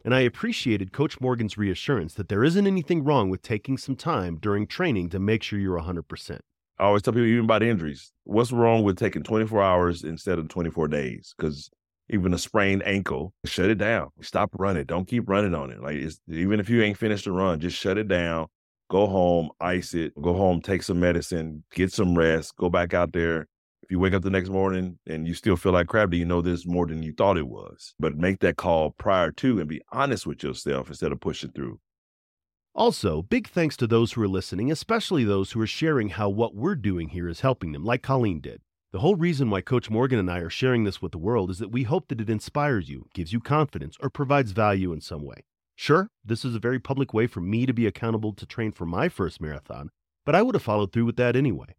And 0.05 0.13
I 0.13 0.19
appreciated 0.19 0.93
Coach 0.93 1.19
Morgan's 1.19 1.57
reassurance 1.57 2.13
that 2.13 2.29
there 2.29 2.43
isn't 2.43 2.67
anything 2.67 3.03
wrong 3.03 3.31
with 3.31 3.41
taking 3.41 3.75
some 3.75 3.95
time 3.95 4.37
during 4.37 4.67
training 4.67 5.09
to 5.09 5.19
make 5.19 5.41
sure 5.41 5.57
you're 5.57 5.81
100%. 5.81 6.39
I 6.77 6.83
always 6.83 7.01
tell 7.01 7.11
people, 7.11 7.25
even 7.25 7.45
about 7.45 7.63
injuries, 7.63 8.11
what's 8.23 8.51
wrong 8.51 8.83
with 8.83 8.99
taking 8.99 9.23
24 9.23 9.63
hours 9.63 10.03
instead 10.03 10.37
of 10.37 10.47
24 10.47 10.89
days? 10.89 11.33
Because 11.35 11.71
even 12.11 12.35
a 12.35 12.37
sprained 12.37 12.83
ankle, 12.83 13.33
shut 13.45 13.71
it 13.71 13.79
down. 13.79 14.09
Stop 14.21 14.51
running. 14.59 14.85
Don't 14.85 15.07
keep 15.07 15.27
running 15.27 15.55
on 15.55 15.71
it. 15.71 15.81
Like 15.81 15.97
even 16.27 16.59
if 16.59 16.69
you 16.69 16.83
ain't 16.83 16.99
finished 16.99 17.25
the 17.25 17.31
run, 17.31 17.59
just 17.59 17.75
shut 17.75 17.97
it 17.97 18.07
down 18.07 18.45
go 18.89 19.05
home, 19.05 19.49
ice 19.59 19.93
it, 19.93 20.13
go 20.21 20.33
home, 20.33 20.61
take 20.61 20.81
some 20.81 20.97
medicine, 20.97 21.61
get 21.73 21.91
some 21.91 22.17
rest, 22.17 22.55
go 22.55 22.69
back 22.69 22.93
out 22.93 23.11
there, 23.11 23.45
If 23.87 23.91
you 23.91 23.99
wake 23.99 24.13
up 24.13 24.23
the 24.23 24.29
next 24.29 24.49
morning 24.49 24.99
and 25.07 25.25
you 25.25 25.33
still 25.33 25.55
feel 25.55 25.71
like 25.71 25.87
crap, 25.87 26.09
do 26.09 26.17
you 26.17 26.25
know 26.25 26.41
this 26.41 26.65
more 26.65 26.85
than 26.85 27.03
you 27.03 27.13
thought 27.13 27.37
it 27.37 27.47
was? 27.47 27.95
But 27.97 28.17
make 28.17 28.41
that 28.41 28.57
call 28.57 28.91
prior 28.91 29.31
to 29.31 29.61
and 29.61 29.69
be 29.69 29.81
honest 29.93 30.27
with 30.27 30.43
yourself 30.43 30.89
instead 30.89 31.13
of 31.13 31.21
pushing 31.21 31.51
through. 31.51 31.79
Also, 32.75 33.21
big 33.21 33.47
thanks 33.47 33.77
to 33.77 33.87
those 33.87 34.11
who 34.11 34.21
are 34.21 34.27
listening, 34.27 34.69
especially 34.69 35.23
those 35.23 35.53
who 35.53 35.61
are 35.61 35.65
sharing 35.65 36.09
how 36.09 36.27
what 36.27 36.53
we're 36.53 36.75
doing 36.75 37.07
here 37.07 37.29
is 37.29 37.39
helping 37.39 37.71
them, 37.71 37.85
like 37.85 38.01
Colleen 38.01 38.41
did. 38.41 38.59
The 38.91 38.99
whole 38.99 39.15
reason 39.15 39.49
why 39.49 39.61
Coach 39.61 39.89
Morgan 39.89 40.19
and 40.19 40.29
I 40.29 40.39
are 40.39 40.49
sharing 40.49 40.83
this 40.83 41.01
with 41.01 41.13
the 41.13 41.17
world 41.17 41.49
is 41.49 41.59
that 41.59 41.71
we 41.71 41.83
hope 41.83 42.09
that 42.09 42.19
it 42.19 42.29
inspires 42.29 42.89
you, 42.89 43.07
gives 43.13 43.31
you 43.31 43.39
confidence, 43.39 43.95
or 44.01 44.09
provides 44.09 44.51
value 44.51 44.91
in 44.91 44.99
some 44.99 45.23
way. 45.23 45.45
Sure, 45.77 46.09
this 46.25 46.43
is 46.43 46.55
a 46.55 46.59
very 46.59 46.77
public 46.77 47.13
way 47.13 47.25
for 47.25 47.39
me 47.39 47.65
to 47.65 47.71
be 47.71 47.87
accountable 47.87 48.33
to 48.33 48.45
train 48.45 48.73
for 48.73 48.85
my 48.85 49.07
first 49.07 49.39
marathon, 49.39 49.91
but 50.25 50.35
I 50.35 50.41
would 50.41 50.55
have 50.55 50.63
followed 50.63 50.91
through 50.91 51.05
with 51.05 51.15
that 51.15 51.37
anyway. 51.37 51.76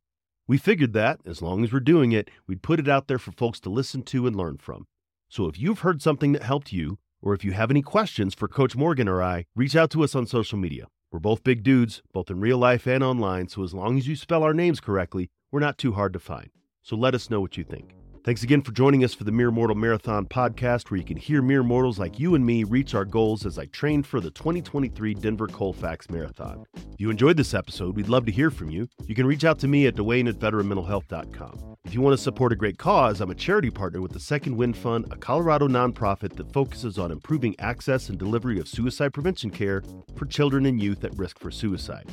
We 0.48 0.56
figured 0.56 0.94
that, 0.94 1.20
as 1.26 1.42
long 1.42 1.62
as 1.62 1.74
we're 1.74 1.80
doing 1.80 2.12
it, 2.12 2.30
we'd 2.46 2.62
put 2.62 2.80
it 2.80 2.88
out 2.88 3.06
there 3.06 3.18
for 3.18 3.32
folks 3.32 3.60
to 3.60 3.68
listen 3.68 4.02
to 4.04 4.26
and 4.26 4.34
learn 4.34 4.56
from. 4.56 4.86
So 5.28 5.46
if 5.46 5.58
you've 5.60 5.80
heard 5.80 6.00
something 6.00 6.32
that 6.32 6.42
helped 6.42 6.72
you, 6.72 6.98
or 7.20 7.34
if 7.34 7.44
you 7.44 7.52
have 7.52 7.70
any 7.70 7.82
questions 7.82 8.34
for 8.34 8.48
Coach 8.48 8.74
Morgan 8.74 9.08
or 9.08 9.22
I, 9.22 9.44
reach 9.54 9.76
out 9.76 9.90
to 9.90 10.02
us 10.02 10.14
on 10.14 10.26
social 10.26 10.56
media. 10.56 10.86
We're 11.12 11.18
both 11.18 11.44
big 11.44 11.62
dudes, 11.62 12.00
both 12.14 12.30
in 12.30 12.40
real 12.40 12.56
life 12.56 12.86
and 12.86 13.04
online, 13.04 13.48
so 13.48 13.62
as 13.62 13.74
long 13.74 13.98
as 13.98 14.08
you 14.08 14.16
spell 14.16 14.42
our 14.42 14.54
names 14.54 14.80
correctly, 14.80 15.28
we're 15.52 15.60
not 15.60 15.76
too 15.76 15.92
hard 15.92 16.14
to 16.14 16.18
find. 16.18 16.48
So 16.82 16.96
let 16.96 17.14
us 17.14 17.28
know 17.28 17.42
what 17.42 17.58
you 17.58 17.64
think. 17.64 17.94
Thanks 18.28 18.42
again 18.42 18.60
for 18.60 18.72
joining 18.72 19.04
us 19.04 19.14
for 19.14 19.24
the 19.24 19.32
Mere 19.32 19.50
Mortal 19.50 19.74
Marathon 19.74 20.26
podcast, 20.26 20.90
where 20.90 20.98
you 20.98 21.04
can 21.06 21.16
hear 21.16 21.40
mere 21.40 21.62
mortals 21.62 21.98
like 21.98 22.20
you 22.20 22.34
and 22.34 22.44
me 22.44 22.62
reach 22.62 22.94
our 22.94 23.06
goals 23.06 23.46
as 23.46 23.58
I 23.58 23.64
trained 23.64 24.06
for 24.06 24.20
the 24.20 24.30
2023 24.30 25.14
Denver 25.14 25.46
Colfax 25.46 26.10
Marathon. 26.10 26.66
If 26.76 26.98
you 26.98 27.08
enjoyed 27.08 27.38
this 27.38 27.54
episode, 27.54 27.96
we'd 27.96 28.10
love 28.10 28.26
to 28.26 28.30
hear 28.30 28.50
from 28.50 28.68
you. 28.68 28.86
You 29.06 29.14
can 29.14 29.26
reach 29.26 29.44
out 29.44 29.58
to 29.60 29.66
me 29.66 29.86
at 29.86 29.94
Duane 29.94 30.28
at 30.28 30.34
veteranmentalhealth.com. 30.34 31.76
If 31.86 31.94
you 31.94 32.02
want 32.02 32.18
to 32.18 32.22
support 32.22 32.52
a 32.52 32.56
great 32.56 32.76
cause, 32.76 33.22
I'm 33.22 33.30
a 33.30 33.34
charity 33.34 33.70
partner 33.70 34.02
with 34.02 34.12
the 34.12 34.20
Second 34.20 34.58
Wind 34.58 34.76
Fund, 34.76 35.06
a 35.10 35.16
Colorado 35.16 35.66
nonprofit 35.66 36.36
that 36.36 36.52
focuses 36.52 36.98
on 36.98 37.10
improving 37.10 37.58
access 37.58 38.10
and 38.10 38.18
delivery 38.18 38.60
of 38.60 38.68
suicide 38.68 39.14
prevention 39.14 39.48
care 39.48 39.82
for 40.16 40.26
children 40.26 40.66
and 40.66 40.82
youth 40.82 41.02
at 41.02 41.16
risk 41.16 41.38
for 41.38 41.50
suicide. 41.50 42.04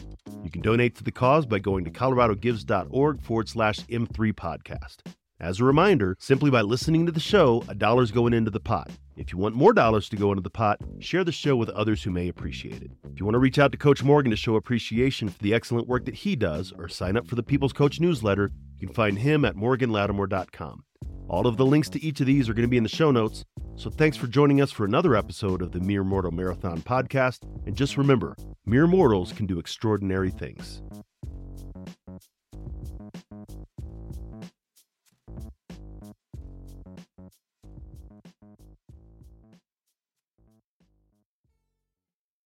You 0.46 0.50
can 0.50 0.62
donate 0.62 0.96
to 0.96 1.04
the 1.04 1.12
cause 1.12 1.46
by 1.46 1.60
going 1.60 1.84
to 1.84 1.92
coloradogives.org 1.92 3.22
forward 3.22 3.50
slash 3.50 3.80
M3 3.80 4.32
podcast. 4.32 5.00
As 5.40 5.60
a 5.60 5.66
reminder, 5.66 6.16
simply 6.18 6.50
by 6.50 6.62
listening 6.62 7.06
to 7.06 7.12
the 7.12 7.20
show, 7.20 7.62
a 7.68 7.76
dollar's 7.76 8.10
going 8.10 8.34
into 8.34 8.52
the 8.52 8.60
pot. 8.62 8.90
If 9.18 9.34
you 9.34 9.38
want 9.38 9.54
more 9.54 9.74
dollars 9.74 10.08
to 10.10 10.16
go 10.16 10.32
into 10.32 10.42
the 10.42 10.50
pot, 10.50 10.80
share 11.00 11.26
the 11.26 11.32
show 11.34 11.58
with 11.58 11.70
others 11.72 12.02
who 12.02 12.10
may 12.10 12.30
appreciate 12.30 12.82
it. 12.82 12.92
If 13.12 13.20
you 13.20 13.26
want 13.26 13.36
to 13.36 13.40
reach 13.40 13.60
out 13.60 13.74
to 13.74 13.78
Coach 13.78 14.02
Morgan 14.02 14.32
to 14.32 14.38
show 14.38 14.56
appreciation 14.56 15.28
for 15.28 15.44
the 15.44 15.54
excellent 15.54 15.90
work 15.90 16.06
that 16.06 16.16
he 16.16 16.38
does, 16.38 16.72
or 16.78 16.88
sign 16.88 17.18
up 17.18 17.28
for 17.28 17.36
the 17.36 17.44
People's 17.44 17.74
Coach 17.74 18.00
newsletter, 18.00 18.50
you 18.80 18.88
can 18.88 18.96
find 18.96 19.20
him 19.20 19.44
at 19.44 19.58
morganlattimore.com. 19.58 20.86
All 21.28 21.48
of 21.48 21.58
the 21.58 21.66
links 21.66 21.90
to 21.90 22.02
each 22.02 22.22
of 22.22 22.28
these 22.28 22.48
are 22.48 22.54
going 22.54 22.68
to 22.68 22.70
be 22.70 22.78
in 22.78 22.84
the 22.84 22.90
show 22.90 23.12
notes. 23.12 23.44
So 23.76 23.90
thanks 23.90 24.16
for 24.16 24.28
joining 24.28 24.62
us 24.62 24.72
for 24.72 24.86
another 24.86 25.18
episode 25.18 25.62
of 25.62 25.74
the 25.74 25.82
Mere 25.82 26.06
Mortal 26.06 26.32
Marathon 26.32 26.82
podcast. 26.82 27.40
And 27.66 27.76
just 27.76 27.98
remember, 27.98 28.38
mere 28.66 28.88
mortals 28.88 29.34
can 29.34 29.48
do 29.48 29.60
extraordinary 29.60 30.32
things. 30.32 30.82